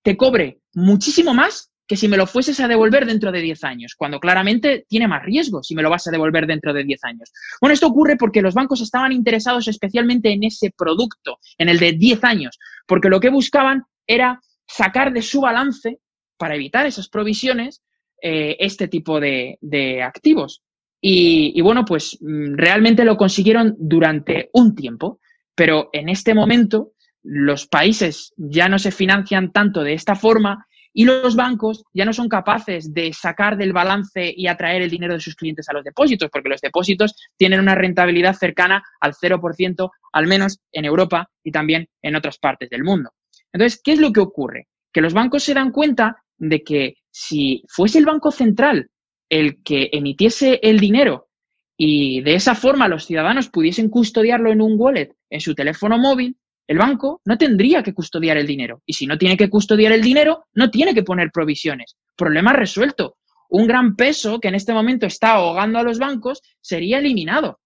te 0.01 0.17
cobre 0.17 0.61
muchísimo 0.73 1.33
más 1.33 1.70
que 1.91 1.97
si 1.97 2.07
me 2.07 2.15
lo 2.15 2.25
fueses 2.25 2.57
a 2.61 2.69
devolver 2.69 3.05
dentro 3.05 3.33
de 3.33 3.41
10 3.41 3.65
años, 3.65 3.95
cuando 3.97 4.17
claramente 4.17 4.85
tiene 4.87 5.09
más 5.09 5.23
riesgo 5.23 5.61
si 5.61 5.75
me 5.75 5.81
lo 5.81 5.89
vas 5.89 6.07
a 6.07 6.11
devolver 6.11 6.47
dentro 6.47 6.71
de 6.71 6.85
10 6.85 7.03
años. 7.03 7.33
Bueno, 7.59 7.73
esto 7.73 7.87
ocurre 7.87 8.15
porque 8.15 8.41
los 8.41 8.53
bancos 8.53 8.79
estaban 8.79 9.11
interesados 9.11 9.67
especialmente 9.67 10.31
en 10.31 10.45
ese 10.45 10.71
producto, 10.71 11.39
en 11.57 11.67
el 11.67 11.79
de 11.79 11.91
10 11.91 12.23
años, 12.23 12.57
porque 12.87 13.09
lo 13.09 13.19
que 13.19 13.29
buscaban 13.29 13.83
era 14.07 14.39
sacar 14.65 15.11
de 15.11 15.21
su 15.21 15.41
balance, 15.41 15.99
para 16.37 16.55
evitar 16.55 16.85
esas 16.85 17.09
provisiones, 17.09 17.83
eh, 18.21 18.55
este 18.57 18.87
tipo 18.87 19.19
de, 19.19 19.57
activos. 20.01 20.63
Y, 21.01 21.59
bueno, 21.59 21.83
pues 21.83 22.17
mm, 22.21 22.55
realmente 22.55 23.03
lo 23.03 23.17
consiguieron 23.17 23.75
durante 23.77 24.49
un 24.53 24.75
tiempo, 24.75 25.19
pero 25.53 25.89
en 25.91 26.07
este 26.07 26.33
momento 26.33 26.93
los 27.21 27.67
países 27.67 28.33
ya 28.37 28.69
no 28.69 28.79
se 28.79 28.91
financian 28.91 29.51
tanto 29.51 29.83
de 29.83 29.91
esta 29.91 30.15
forma 30.15 30.67
y 30.93 31.05
los 31.05 31.35
bancos 31.35 31.83
ya 31.93 32.05
no 32.05 32.13
son 32.13 32.27
capaces 32.27 32.93
de 32.93 33.13
sacar 33.13 33.57
del 33.57 33.73
balance 33.73 34.33
y 34.35 34.47
atraer 34.47 34.81
el 34.81 34.89
dinero 34.89 35.13
de 35.13 35.19
sus 35.19 35.35
clientes 35.35 35.69
a 35.69 35.73
los 35.73 35.83
depósitos, 35.83 36.29
porque 36.31 36.49
los 36.49 36.61
depósitos 36.61 37.15
tienen 37.37 37.59
una 37.59 37.75
rentabilidad 37.75 38.35
cercana 38.35 38.83
al 38.99 39.13
0%, 39.13 39.89
al 40.13 40.27
menos 40.27 40.59
en 40.71 40.85
Europa 40.85 41.29
y 41.43 41.51
también 41.51 41.87
en 42.01 42.15
otras 42.15 42.37
partes 42.37 42.69
del 42.69 42.83
mundo. 42.83 43.11
Entonces, 43.53 43.81
¿qué 43.83 43.93
es 43.93 43.99
lo 43.99 44.11
que 44.11 44.19
ocurre? 44.19 44.67
Que 44.91 45.01
los 45.01 45.13
bancos 45.13 45.43
se 45.43 45.53
dan 45.53 45.71
cuenta 45.71 46.23
de 46.37 46.63
que 46.63 46.95
si 47.09 47.63
fuese 47.67 47.99
el 47.99 48.05
Banco 48.05 48.31
Central 48.31 48.89
el 49.29 49.63
que 49.63 49.89
emitiese 49.93 50.59
el 50.61 50.79
dinero 50.79 51.29
y 51.77 52.21
de 52.21 52.35
esa 52.35 52.53
forma 52.53 52.87
los 52.87 53.05
ciudadanos 53.05 53.49
pudiesen 53.49 53.89
custodiarlo 53.89 54.51
en 54.51 54.61
un 54.61 54.75
wallet 54.77 55.15
en 55.29 55.39
su 55.39 55.55
teléfono 55.55 55.97
móvil, 55.97 56.37
el 56.67 56.77
banco 56.77 57.21
no 57.25 57.37
tendría 57.37 57.83
que 57.83 57.93
custodiar 57.93 58.37
el 58.37 58.47
dinero. 58.47 58.81
Y 58.85 58.93
si 58.93 59.07
no 59.07 59.17
tiene 59.17 59.37
que 59.37 59.49
custodiar 59.49 59.91
el 59.91 60.01
dinero, 60.01 60.45
no 60.53 60.69
tiene 60.69 60.93
que 60.93 61.03
poner 61.03 61.31
provisiones. 61.31 61.97
Problema 62.15 62.53
resuelto. 62.53 63.17
Un 63.49 63.67
gran 63.67 63.95
peso 63.95 64.39
que 64.39 64.47
en 64.47 64.55
este 64.55 64.73
momento 64.73 65.05
está 65.05 65.33
ahogando 65.33 65.79
a 65.79 65.83
los 65.83 65.99
bancos 65.99 66.41
sería 66.61 66.99
eliminado. 66.99 67.59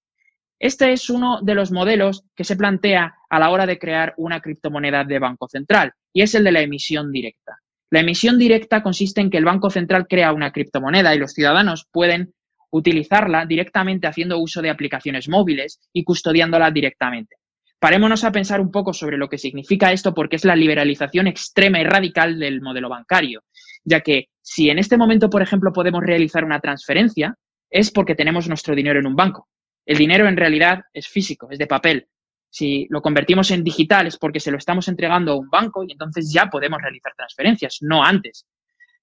Este 0.58 0.94
es 0.94 1.10
uno 1.10 1.42
de 1.42 1.54
los 1.54 1.72
modelos 1.72 2.24
que 2.36 2.44
se 2.44 2.56
plantea 2.56 3.14
a 3.30 3.40
la 3.40 3.50
hora 3.50 3.66
de 3.66 3.78
crear 3.78 4.14
una 4.18 4.40
criptomoneda 4.40 5.04
de 5.04 5.20
Banco 5.20 5.48
Central 5.48 5.94
y 6.14 6.22
es 6.22 6.34
el 6.34 6.44
de 6.44 6.54
la 6.54 6.62
emisión 6.62 7.12
directa. 7.12 7.60
La 7.92 8.00
emisión 8.00 8.40
directa 8.40 8.82
consiste 8.82 9.22
en 9.22 9.30
que 9.30 9.38
el 9.38 9.46
Banco 9.46 9.70
Central 9.70 10.08
crea 10.08 10.34
una 10.34 10.52
criptomoneda 10.52 11.14
y 11.14 11.20
los 11.20 11.34
ciudadanos 11.34 11.88
pueden 11.92 12.34
utilizarla 12.72 13.46
directamente 13.46 14.08
haciendo 14.08 14.40
uso 14.40 14.62
de 14.62 14.70
aplicaciones 14.70 15.30
móviles 15.30 15.80
y 15.94 16.04
custodiándola 16.04 16.72
directamente. 16.72 17.36
Parémonos 17.80 18.24
a 18.24 18.32
pensar 18.32 18.62
un 18.62 18.72
poco 18.72 18.94
sobre 18.94 19.18
lo 19.18 19.28
que 19.30 19.38
significa 19.38 19.92
esto 19.92 20.14
porque 20.14 20.38
es 20.38 20.46
la 20.46 20.56
liberalización 20.56 21.28
extrema 21.28 21.80
y 21.80 21.84
radical 21.84 22.40
del 22.40 22.62
modelo 22.62 22.90
bancario, 22.90 23.44
ya 23.84 24.02
que 24.02 24.30
si 24.42 24.70
en 24.70 24.80
este 24.80 24.98
momento, 24.98 25.30
por 25.30 25.42
ejemplo, 25.42 25.74
podemos 25.74 26.04
realizar 26.04 26.44
una 26.44 26.60
transferencia, 26.60 27.36
es 27.70 27.92
porque 27.92 28.16
tenemos 28.16 28.48
nuestro 28.48 28.76
dinero 28.76 29.00
en 29.00 29.08
un 29.08 29.16
banco. 29.16 29.50
El 29.86 29.98
dinero 29.98 30.28
en 30.28 30.38
realidad 30.38 30.82
es 30.94 31.08
físico, 31.08 31.48
es 31.52 31.60
de 31.60 31.68
papel. 31.68 32.08
Si 32.50 32.88
lo 32.90 33.02
convertimos 33.02 33.52
en 33.52 33.64
digital 33.64 34.08
es 34.08 34.18
porque 34.18 34.40
se 34.40 34.50
lo 34.50 34.58
estamos 34.58 34.88
entregando 34.88 35.34
a 35.34 35.38
un 35.38 35.50
banco 35.50 35.84
y 35.84 35.92
entonces 35.92 36.32
ya 36.32 36.48
podemos 36.48 36.82
realizar 36.82 37.14
transferencias, 37.16 37.80
no 37.82 38.04
antes. 38.04 38.46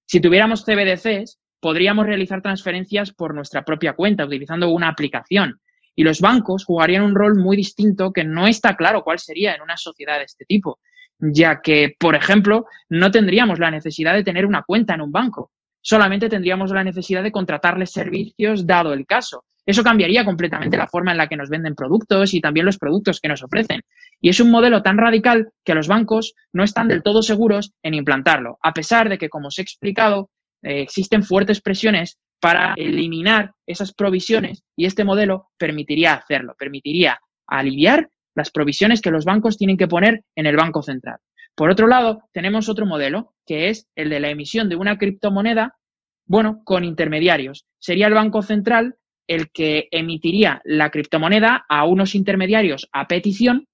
Si 0.05 0.19
tuviéramos 0.19 0.65
CBDCs, 0.65 1.39
podríamos 1.59 2.05
realizar 2.05 2.41
transferencias 2.41 3.13
por 3.13 3.35
nuestra 3.35 3.63
propia 3.63 3.93
cuenta 3.93 4.25
utilizando 4.25 4.69
una 4.69 4.89
aplicación 4.89 5.61
y 5.95 6.03
los 6.03 6.21
bancos 6.21 6.65
jugarían 6.65 7.03
un 7.03 7.15
rol 7.15 7.35
muy 7.37 7.55
distinto 7.55 8.11
que 8.11 8.23
no 8.23 8.47
está 8.47 8.75
claro 8.75 9.03
cuál 9.03 9.19
sería 9.19 9.55
en 9.55 9.61
una 9.61 9.77
sociedad 9.77 10.17
de 10.17 10.25
este 10.25 10.45
tipo. 10.45 10.79
ya 11.19 11.61
que, 11.61 11.95
por 11.97 12.15
ejemplo, 12.15 12.65
no 12.89 13.09
tendríamos 13.11 13.59
la 13.59 13.71
necesidad 13.71 14.13
de 14.13 14.23
tener 14.23 14.45
una 14.45 14.63
cuenta 14.63 14.93
en 14.95 15.01
un 15.01 15.11
banco, 15.11 15.51
solamente 15.81 16.27
tendríamos 16.27 16.71
la 16.71 16.83
necesidad 16.83 17.23
de 17.23 17.31
contratarles 17.31 17.91
servicios 17.91 18.65
dado 18.65 18.91
el 18.93 19.05
caso. 19.05 19.45
Eso 19.65 19.83
cambiaría 19.83 20.25
completamente 20.25 20.75
la 20.75 20.87
forma 20.87 21.11
en 21.11 21.17
la 21.17 21.27
que 21.27 21.37
nos 21.37 21.49
venden 21.49 21.75
productos 21.75 22.33
y 22.33 22.41
también 22.41 22.65
los 22.65 22.77
productos 22.77 23.21
que 23.21 23.29
nos 23.29 23.43
ofrecen. 23.43 23.81
Y 24.19 24.29
es 24.29 24.39
un 24.41 24.51
modelo 24.51 24.81
tan 24.81 24.97
radical 24.97 25.51
que 25.63 25.75
los 25.75 25.87
bancos 25.87 26.33
no 26.51 26.63
están 26.63 26.89
del 26.89 27.03
todo 27.03 27.21
seguros 27.21 27.71
en 27.81 27.93
implantarlo, 27.93 28.57
a 28.61 28.73
pesar 28.73 29.07
de 29.07 29.17
que, 29.17 29.29
como 29.29 29.47
os 29.47 29.59
he 29.59 29.61
explicado, 29.61 30.29
eh, 30.63 30.81
existen 30.81 31.23
fuertes 31.23 31.61
presiones 31.61 32.17
para 32.39 32.73
eliminar 32.75 33.53
esas 33.65 33.93
provisiones 33.93 34.63
y 34.75 34.85
este 34.85 35.03
modelo 35.03 35.49
permitiría 35.57 36.13
hacerlo, 36.13 36.55
permitiría 36.57 37.19
aliviar 37.47 38.09
las 38.35 38.51
provisiones 38.51 39.01
que 39.01 39.11
los 39.11 39.25
bancos 39.25 39.57
tienen 39.57 39.77
que 39.77 39.87
poner 39.87 40.23
en 40.35 40.45
el 40.45 40.57
Banco 40.57 40.81
Central. 40.81 41.19
Por 41.55 41.69
otro 41.69 41.87
lado, 41.87 42.23
tenemos 42.33 42.67
otro 42.67 42.85
modelo, 42.85 43.33
que 43.45 43.69
es 43.69 43.87
el 43.95 44.09
de 44.09 44.19
la 44.19 44.29
emisión 44.29 44.69
de 44.69 44.75
una 44.75 44.97
criptomoneda, 44.97 45.77
bueno, 46.25 46.61
con 46.63 46.83
intermediarios. 46.83 47.65
Sería 47.79 48.07
el 48.07 48.13
Banco 48.13 48.41
Central 48.41 48.95
el 49.27 49.51
que 49.51 49.87
emitiría 49.91 50.61
la 50.65 50.89
criptomoneda 50.89 51.65
a 51.69 51.85
unos 51.85 52.15
intermediarios 52.15 52.89
a 52.91 53.07
petición 53.07 53.67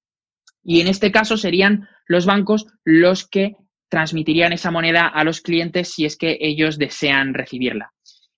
y 0.64 0.82
en 0.82 0.88
este 0.88 1.12
caso 1.12 1.38
serían 1.38 1.88
los 2.06 2.26
bancos 2.26 2.68
los 2.84 3.28
que 3.28 3.56
transmitirían 3.90 4.54
esa 4.54 4.72
moneda 4.72 5.08
a 5.08 5.24
los 5.24 5.42
clientes 5.42 5.94
si 5.94 6.06
es 6.06 6.18
que 6.18 6.38
ellos 6.40 6.78
desean 6.78 7.34
recibirla. 7.34 7.92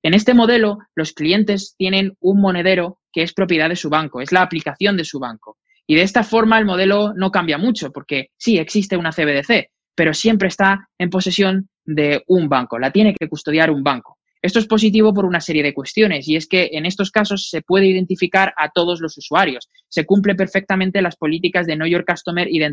En 0.04 0.14
este 0.14 0.34
modelo, 0.34 0.80
los 0.96 1.14
clientes 1.14 1.76
tienen 1.78 2.14
un 2.20 2.42
monedero 2.42 3.00
que 3.14 3.22
es 3.22 3.34
propiedad 3.34 3.70
de 3.70 3.76
su 3.76 3.90
banco, 3.90 4.22
es 4.22 4.32
la 4.32 4.42
aplicación 4.42 4.98
de 4.98 5.06
su 5.06 5.20
banco. 5.20 5.58
Y 5.86 5.96
de 5.96 6.02
esta 6.02 6.24
forma 6.24 6.58
el 6.58 6.66
modelo 6.66 7.14
no 7.16 7.32
cambia 7.32 7.58
mucho, 7.58 7.92
porque 7.92 8.30
sí 8.38 8.58
existe 8.58 8.98
una 8.98 9.12
CBDC, 9.12 9.70
pero 9.94 10.14
siempre 10.14 10.48
está 10.48 10.88
en 10.98 11.10
posesión 11.10 11.70
de 11.86 12.24
un 12.28 12.48
banco, 12.50 12.80
la 12.80 12.92
tiene 12.92 13.14
que 13.14 13.28
custodiar 13.28 13.70
un 13.70 13.84
banco. 13.84 14.18
Esto 14.42 14.58
es 14.58 14.66
positivo 14.66 15.14
por 15.14 15.26
una 15.26 15.40
serie 15.40 15.62
de 15.62 15.74
cuestiones 15.74 16.28
y 16.28 16.36
es 16.36 16.48
que 16.48 16.70
en 16.72 16.88
estos 16.88 17.12
casos 17.12 17.48
se 17.50 17.62
puede 17.62 17.86
identificar 17.86 18.54
a 18.58 18.70
todos 18.70 19.00
los 19.00 19.16
usuarios. 19.18 19.70
Se 19.88 20.06
cumple 20.06 20.34
perfectamente 20.34 21.02
las 21.04 21.16
políticas 21.16 21.68
de 21.68 21.76
Know 21.76 21.88
Your 21.88 22.06
Customer 22.06 22.48
y 22.50 22.58
de 22.58 22.66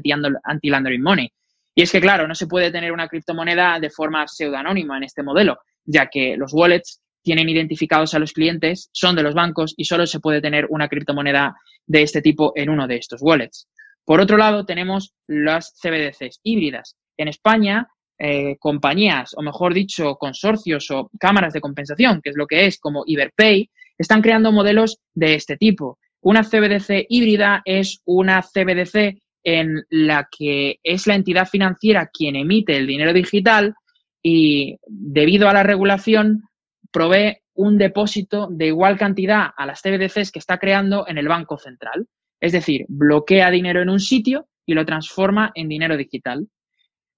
Anti-Laundering 0.44 1.02
Money. 1.02 1.30
Y 1.78 1.82
es 1.82 1.92
que, 1.92 2.00
claro, 2.00 2.26
no 2.26 2.34
se 2.34 2.48
puede 2.48 2.72
tener 2.72 2.90
una 2.90 3.06
criptomoneda 3.06 3.78
de 3.78 3.88
forma 3.88 4.26
pseudoanónima 4.26 4.96
en 4.96 5.04
este 5.04 5.22
modelo, 5.22 5.58
ya 5.84 6.08
que 6.08 6.36
los 6.36 6.52
wallets 6.52 7.00
tienen 7.22 7.48
identificados 7.48 8.14
a 8.14 8.18
los 8.18 8.32
clientes, 8.32 8.90
son 8.92 9.14
de 9.14 9.22
los 9.22 9.32
bancos 9.32 9.74
y 9.76 9.84
solo 9.84 10.04
se 10.04 10.18
puede 10.18 10.40
tener 10.40 10.66
una 10.70 10.88
criptomoneda 10.88 11.54
de 11.86 12.02
este 12.02 12.20
tipo 12.20 12.50
en 12.56 12.70
uno 12.70 12.88
de 12.88 12.96
estos 12.96 13.22
wallets. 13.22 13.68
Por 14.04 14.20
otro 14.20 14.36
lado, 14.36 14.66
tenemos 14.66 15.14
las 15.28 15.72
CBDCs 15.80 16.40
híbridas. 16.42 16.96
En 17.16 17.28
España 17.28 17.86
eh, 18.18 18.56
compañías, 18.58 19.34
o 19.36 19.42
mejor 19.42 19.72
dicho, 19.72 20.16
consorcios 20.16 20.90
o 20.90 21.08
cámaras 21.20 21.52
de 21.52 21.60
compensación, 21.60 22.20
que 22.20 22.30
es 22.30 22.36
lo 22.36 22.48
que 22.48 22.66
es 22.66 22.80
como 22.80 23.04
Iberpay, 23.06 23.70
están 23.96 24.20
creando 24.20 24.50
modelos 24.50 24.98
de 25.14 25.36
este 25.36 25.56
tipo. 25.56 26.00
Una 26.22 26.42
CBDC 26.42 27.06
híbrida 27.08 27.62
es 27.64 28.00
una 28.04 28.42
CBDC 28.42 29.22
en 29.44 29.84
la 29.90 30.28
que 30.30 30.78
es 30.82 31.06
la 31.06 31.14
entidad 31.14 31.48
financiera 31.48 32.10
quien 32.12 32.36
emite 32.36 32.76
el 32.76 32.86
dinero 32.86 33.12
digital 33.12 33.74
y 34.22 34.78
debido 34.86 35.48
a 35.48 35.52
la 35.52 35.62
regulación 35.62 36.42
provee 36.90 37.38
un 37.54 37.78
depósito 37.78 38.48
de 38.50 38.66
igual 38.68 38.98
cantidad 38.98 39.48
a 39.56 39.66
las 39.66 39.82
CBDCs 39.82 40.30
que 40.30 40.38
está 40.38 40.58
creando 40.58 41.06
en 41.08 41.18
el 41.18 41.28
Banco 41.28 41.58
Central. 41.58 42.06
Es 42.40 42.52
decir, 42.52 42.84
bloquea 42.88 43.50
dinero 43.50 43.82
en 43.82 43.90
un 43.90 44.00
sitio 44.00 44.48
y 44.64 44.74
lo 44.74 44.84
transforma 44.84 45.50
en 45.54 45.68
dinero 45.68 45.96
digital. 45.96 46.48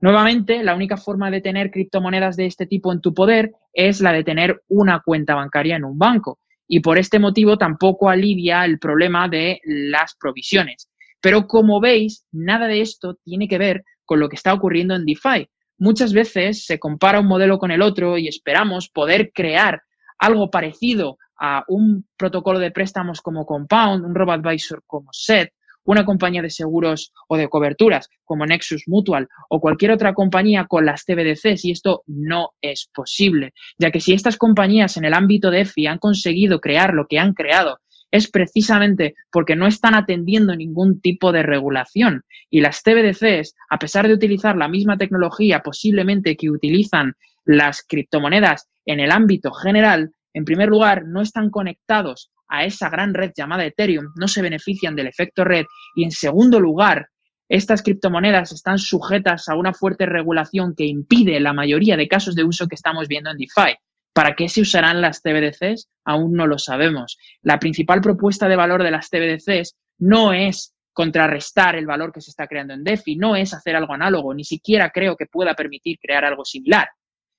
Nuevamente, 0.01 0.63
la 0.63 0.75
única 0.75 0.97
forma 0.97 1.31
de 1.31 1.43
tener 1.43 1.71
criptomonedas 1.71 2.37
de 2.37 2.47
este 2.47 2.67
tipo 2.67 2.91
en 2.91 3.03
tu 3.03 3.13
poder 3.13 3.53
es 3.73 4.01
la 4.01 4.13
de 4.13 4.25
tener 4.25 4.63
una 4.69 5.03
cuenta 5.05 5.35
bancaria 5.35 5.77
en 5.77 5.85
un 5.85 5.99
banco. 5.99 6.39
Y 6.67 6.81
por 6.81 6.99
este 6.99 7.19
motivo 7.19 7.59
tampoco 7.59 8.09
alivia 8.09 8.65
el 8.65 8.79
problema 8.79 9.29
de 9.29 9.61
las 9.65 10.15
provisiones. 10.19 10.89
Pero 11.21 11.47
como 11.47 11.81
veis, 11.81 12.25
nada 12.33 12.67
de 12.67 12.81
esto 12.81 13.17
tiene 13.25 13.49
que 13.49 13.59
ver 13.59 13.85
con 14.05 14.21
lo 14.21 14.29
que 14.29 14.37
está 14.37 14.53
ocurriendo 14.53 14.95
en 14.95 15.05
DeFi. 15.05 15.49
Muchas 15.79 16.13
veces 16.13 16.65
se 16.67 16.79
compara 16.79 17.21
un 17.21 17.27
modelo 17.27 17.59
con 17.59 17.71
el 17.71 17.83
otro 17.83 18.19
y 18.19 18.29
esperamos 18.29 18.89
poder 18.89 19.31
crear 19.33 19.83
algo 20.19 20.51
parecido 20.51 21.19
a 21.39 21.65
un 21.69 22.07
protocolo 22.17 22.59
de 22.59 22.71
préstamos 22.71 23.23
como 23.23 23.47
Compound, 23.47 24.05
un 24.05 24.15
robo 24.15 24.33
advisor 24.33 24.83
como 24.87 25.09
SET, 25.13 25.53
una 25.85 26.05
compañía 26.05 26.43
de 26.43 26.51
seguros 26.51 27.13
o 27.29 27.37
de 27.37 27.49
coberturas 27.49 28.09
como 28.25 28.45
Nexus 28.45 28.85
Mutual 28.87 29.29
o 29.49 29.61
cualquier 29.61 29.93
otra 29.93 30.13
compañía 30.13 30.67
con 30.67 30.85
las 30.85 31.05
CBDCs 31.05 31.65
y 31.65 31.71
esto 31.71 32.03
no 32.07 32.51
es 32.61 32.91
posible, 32.93 33.53
ya 33.79 33.91
que 33.91 34.01
si 34.01 34.13
estas 34.13 34.37
compañías 34.37 34.97
en 34.97 35.05
el 35.05 35.15
ámbito 35.15 35.51
de 35.51 35.63
EFI 35.63 35.87
han 35.87 35.99
conseguido 35.99 36.61
crear 36.61 36.93
lo 36.93 37.07
que 37.07 37.19
han 37.19 37.33
creado 37.33 37.79
es 38.11 38.31
precisamente 38.31 39.15
porque 39.31 39.57
no 39.57 39.67
están 39.67 39.95
atendiendo 39.95 40.55
ningún 40.55 41.01
tipo 41.01 41.33
de 41.33 41.43
regulación. 41.43 42.23
Y 42.51 42.61
las 42.61 42.83
CBDCs, 42.83 43.55
a 43.69 43.79
pesar 43.79 44.09
de 44.09 44.15
utilizar 44.15 44.57
la 44.57 44.69
misma 44.69 44.97
tecnología 44.99 45.61
posiblemente 45.61 46.37
que 46.37 46.51
utilizan 46.51 47.15
las 47.45 47.85
criptomonedas 47.87 48.69
en 48.85 49.01
el 49.01 49.11
ámbito 49.11 49.53
general, 49.53 50.11
en 50.33 50.45
primer 50.45 50.69
lugar, 50.69 51.05
no 51.07 51.21
están 51.23 51.51
conectados 51.51 52.31
a 52.49 52.65
esa 52.65 52.91
gran 52.91 53.15
red 53.15 53.33
llamada 53.37 53.65
Ethereum, 53.65 54.13
no 54.17 54.29
se 54.29 54.43
benefician 54.43 54.97
del 54.97 55.07
efecto 55.07 55.45
red 55.45 55.65
y 55.95 56.05
en 56.05 56.11
segundo 56.11 56.61
lugar, 56.61 57.09
estas 57.49 57.83
criptomonedas 57.83 58.53
están 58.53 58.79
sujetas 58.79 59.49
a 59.49 59.57
una 59.57 59.73
fuerte 59.73 60.07
regulación 60.07 60.75
que 60.77 60.87
impide 60.87 61.41
la 61.41 61.53
mayoría 61.53 61.97
de 61.97 62.09
casos 62.09 62.35
de 62.35 62.45
uso 62.45 62.69
que 62.69 62.77
estamos 62.77 63.09
viendo 63.09 63.31
en 63.31 63.39
DeFi. 63.39 63.77
¿Para 64.21 64.37
qué 64.37 64.51
se 64.51 64.61
usarán 64.61 65.01
las 65.01 65.23
CBDCs? 65.23 65.89
Aún 66.05 66.35
no 66.35 66.47
lo 66.47 66.59
sabemos. 66.59 67.17
La 67.41 67.59
principal 67.59 68.03
propuesta 68.03 68.49
de 68.49 68.57
valor 68.57 68.83
de 68.83 68.91
las 68.91 69.09
CBDCs 69.09 69.79
no 70.01 70.35
es 70.35 70.75
contrarrestar 70.93 71.75
el 71.75 71.87
valor 71.87 72.13
que 72.13 72.21
se 72.21 72.29
está 72.29 72.47
creando 72.47 72.75
en 72.75 72.85
DeFi, 72.85 73.17
no 73.17 73.35
es 73.35 73.55
hacer 73.55 73.77
algo 73.77 73.95
análogo, 73.95 74.35
ni 74.35 74.45
siquiera 74.45 74.91
creo 74.91 75.17
que 75.17 75.25
pueda 75.25 75.55
permitir 75.55 75.99
crear 75.99 76.27
algo 76.27 76.45
similar 76.45 76.87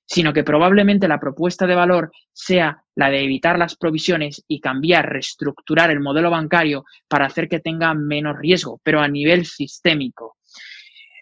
sino 0.04 0.32
que 0.32 0.42
probablemente 0.42 1.06
la 1.06 1.20
propuesta 1.20 1.68
de 1.68 1.76
valor 1.76 2.10
sea 2.32 2.82
la 2.96 3.08
de 3.10 3.22
evitar 3.22 3.58
las 3.58 3.76
provisiones 3.76 4.44
y 4.48 4.58
cambiar, 4.58 5.08
reestructurar 5.08 5.92
el 5.92 6.00
modelo 6.00 6.30
bancario 6.30 6.84
para 7.06 7.26
hacer 7.26 7.48
que 7.48 7.60
tenga 7.60 7.94
menos 7.94 8.36
riesgo, 8.36 8.80
pero 8.82 9.00
a 9.00 9.06
nivel 9.06 9.46
sistémico. 9.46 10.36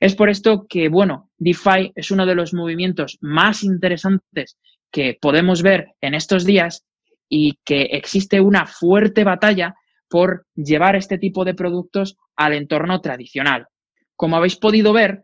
Es 0.00 0.14
por 0.16 0.30
esto 0.30 0.66
que, 0.66 0.88
bueno, 0.88 1.30
DeFi 1.36 1.92
es 1.94 2.10
uno 2.10 2.24
de 2.24 2.34
los 2.34 2.54
movimientos 2.54 3.18
más 3.20 3.62
interesantes 3.62 4.56
que 4.90 5.18
podemos 5.20 5.62
ver 5.62 5.94
en 6.00 6.14
estos 6.14 6.44
días 6.44 6.84
y 7.28 7.58
que 7.64 7.82
existe 7.92 8.40
una 8.40 8.66
fuerte 8.66 9.24
batalla 9.24 9.74
por 10.08 10.46
llevar 10.56 10.96
este 10.96 11.18
tipo 11.18 11.44
de 11.44 11.54
productos 11.54 12.16
al 12.36 12.54
entorno 12.54 13.00
tradicional. 13.00 13.68
Como 14.16 14.36
habéis 14.36 14.56
podido 14.56 14.92
ver, 14.92 15.22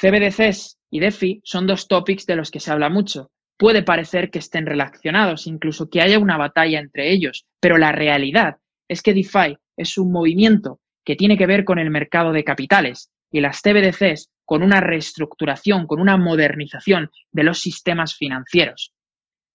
CBDCs 0.00 0.78
y 0.90 1.00
DeFi 1.00 1.40
son 1.44 1.66
dos 1.66 1.88
topics 1.88 2.24
de 2.26 2.36
los 2.36 2.50
que 2.50 2.60
se 2.60 2.70
habla 2.70 2.88
mucho. 2.88 3.30
Puede 3.58 3.82
parecer 3.82 4.30
que 4.30 4.38
estén 4.38 4.64
relacionados, 4.64 5.46
incluso 5.46 5.90
que 5.90 6.00
haya 6.00 6.18
una 6.18 6.38
batalla 6.38 6.78
entre 6.78 7.12
ellos, 7.12 7.46
pero 7.60 7.76
la 7.76 7.92
realidad 7.92 8.56
es 8.88 9.02
que 9.02 9.12
DeFi 9.12 9.58
es 9.76 9.98
un 9.98 10.12
movimiento 10.12 10.80
que 11.04 11.16
tiene 11.16 11.36
que 11.36 11.46
ver 11.46 11.64
con 11.64 11.78
el 11.78 11.90
mercado 11.90 12.32
de 12.32 12.44
capitales 12.44 13.10
y 13.30 13.40
las 13.40 13.60
CBDCs 13.60 14.30
con 14.50 14.64
una 14.64 14.80
reestructuración, 14.80 15.86
con 15.86 16.00
una 16.00 16.16
modernización 16.16 17.08
de 17.30 17.44
los 17.44 17.60
sistemas 17.60 18.16
financieros. 18.16 18.92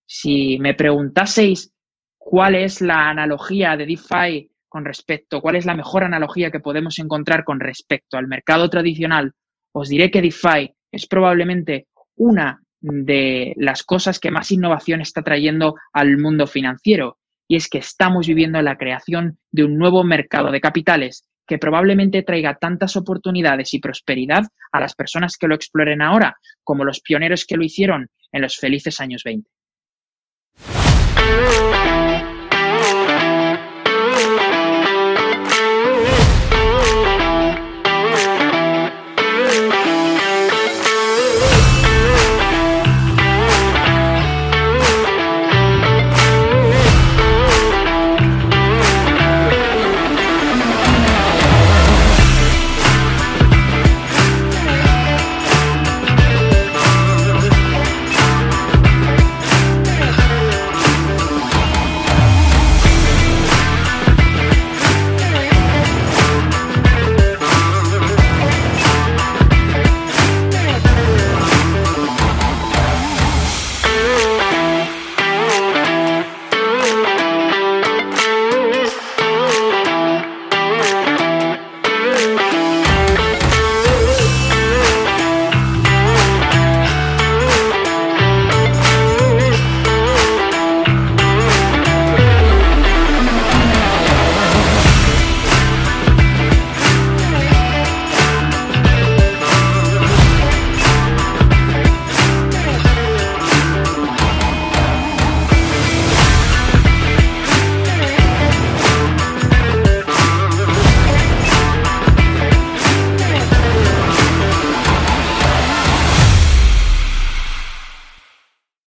Si 0.07 0.57
me 0.57 0.73
preguntaseis 0.73 1.73
cuál 2.17 2.55
es 2.55 2.79
la 2.79 3.09
analogía 3.09 3.75
de 3.75 3.87
DeFi 3.87 4.49
con 4.69 4.85
respecto, 4.85 5.41
cuál 5.41 5.57
es 5.57 5.65
la 5.65 5.75
mejor 5.75 6.05
analogía 6.05 6.49
que 6.49 6.61
podemos 6.61 6.97
encontrar 6.97 7.43
con 7.43 7.59
respecto 7.59 8.15
al 8.15 8.27
mercado 8.27 8.69
tradicional, 8.69 9.33
os 9.73 9.89
diré 9.89 10.09
que 10.09 10.21
DeFi 10.21 10.73
es 10.89 11.07
probablemente 11.07 11.87
una 12.15 12.61
de 12.79 13.53
las 13.57 13.83
cosas 13.83 14.17
que 14.17 14.31
más 14.31 14.49
innovación 14.53 15.01
está 15.01 15.23
trayendo 15.23 15.75
al 15.91 16.17
mundo 16.19 16.47
financiero. 16.47 17.17
Y 17.49 17.57
es 17.57 17.67
que 17.67 17.79
estamos 17.79 18.27
viviendo 18.27 18.61
la 18.61 18.77
creación 18.77 19.39
de 19.51 19.65
un 19.65 19.77
nuevo 19.77 20.05
mercado 20.05 20.51
de 20.51 20.61
capitales 20.61 21.27
que 21.47 21.57
probablemente 21.57 22.23
traiga 22.23 22.57
tantas 22.59 22.95
oportunidades 22.95 23.73
y 23.73 23.79
prosperidad 23.79 24.43
a 24.71 24.79
las 24.79 24.95
personas 24.95 25.37
que 25.37 25.47
lo 25.47 25.55
exploren 25.55 26.01
ahora 26.01 26.37
como 26.63 26.83
los 26.83 27.01
pioneros 27.01 27.45
que 27.45 27.57
lo 27.57 27.63
hicieron 27.63 28.09
en 28.31 28.41
los 28.41 28.57
felices 28.57 28.99
años 28.99 29.23
20. 29.23 29.49